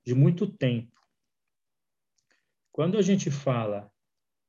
de 0.04 0.14
muito 0.14 0.46
tempo. 0.46 0.92
Quando 2.70 2.98
a 2.98 3.02
gente 3.02 3.30
fala 3.30 3.90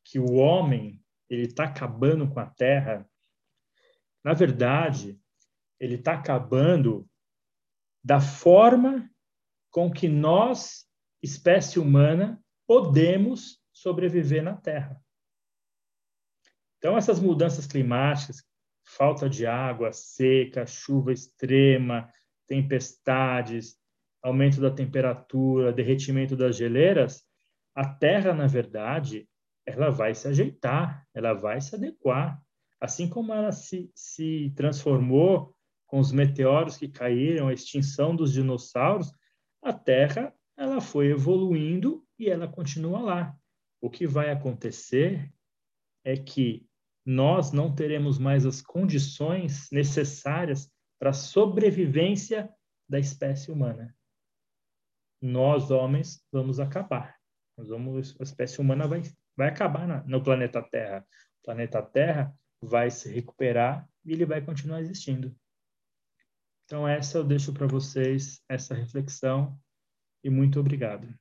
que 0.04 0.20
o 0.20 0.34
homem 0.34 1.02
ele 1.30 1.44
está 1.44 1.64
acabando 1.64 2.30
com 2.30 2.40
a 2.42 2.50
terra, 2.50 3.10
na 4.26 4.34
verdade, 4.34 5.18
ele 5.80 5.96
está 5.96 6.16
acabando 6.16 7.10
da 8.04 8.20
forma 8.20 9.10
com 9.70 9.90
que 9.90 10.10
nós, 10.10 10.86
espécie 11.24 11.80
humana, 11.80 12.41
podemos 12.72 13.60
sobreviver 13.74 14.42
na 14.42 14.56
Terra. 14.56 14.98
Então, 16.78 16.98
essas 16.98 17.20
mudanças 17.20 17.68
climáticas, 17.68 18.46
falta 18.86 19.30
de 19.30 19.46
água, 19.46 19.92
seca, 19.92 20.66
chuva 20.66 21.12
extrema, 21.12 22.10
tempestades, 22.48 23.78
aumento 24.24 24.62
da 24.62 24.72
temperatura, 24.72 25.74
derretimento 25.74 26.34
das 26.38 26.56
geleiras, 26.56 27.26
a 27.76 27.86
Terra, 27.86 28.34
na 28.34 28.48
verdade, 28.48 29.28
ela 29.66 29.90
vai 29.90 30.16
se 30.16 30.30
ajeitar, 30.30 31.06
ela 31.14 31.34
vai 31.34 31.60
se 31.60 31.76
adequar. 31.76 32.42
Assim 32.80 33.10
como 33.10 33.34
ela 33.34 33.52
se, 33.52 33.92
se 33.94 34.50
transformou 34.56 35.54
com 35.86 36.00
os 36.00 36.14
meteoros 36.14 36.78
que 36.78 36.88
caíram, 36.88 37.50
a 37.50 37.54
extinção 37.54 38.16
dos 38.16 38.32
dinossauros, 38.32 39.14
a 39.62 39.74
Terra 39.74 40.34
ela 40.56 40.80
foi 40.80 41.08
evoluindo 41.08 42.06
e 42.22 42.30
ela 42.30 42.48
continua 42.48 43.02
lá. 43.02 43.36
O 43.82 43.90
que 43.90 44.06
vai 44.06 44.30
acontecer 44.30 45.34
é 46.04 46.16
que 46.16 46.68
nós 47.04 47.52
não 47.52 47.74
teremos 47.74 48.20
mais 48.20 48.46
as 48.46 48.62
condições 48.62 49.68
necessárias 49.72 50.72
para 51.00 51.10
a 51.10 51.14
sobrevivência 51.14 52.48
da 52.88 53.00
espécie 53.00 53.52
humana. 53.52 53.96
Nós, 55.20 55.72
homens, 55.72 56.24
vamos 56.32 56.60
acabar. 56.60 57.18
Nós 57.58 57.70
vamos, 57.70 58.16
a 58.20 58.24
espécie 58.24 58.62
humana 58.62 58.88
vai, 58.88 59.02
vai 59.36 59.50
acabar 59.50 59.88
na, 59.88 60.04
no 60.04 60.24
planeta 60.24 60.62
Terra. 60.62 61.04
O 61.40 61.46
planeta 61.46 61.82
Terra 61.82 62.32
vai 62.62 62.92
se 62.92 63.12
recuperar 63.12 63.90
e 64.06 64.12
ele 64.12 64.28
vai 64.28 64.42
continuar 64.46 64.80
existindo. 64.80 65.36
Então, 66.66 66.88
essa 66.88 67.18
eu 67.18 67.24
deixo 67.24 67.52
para 67.52 67.66
vocês, 67.66 68.44
essa 68.48 68.76
reflexão, 68.76 69.60
e 70.24 70.30
muito 70.30 70.60
obrigado. 70.60 71.12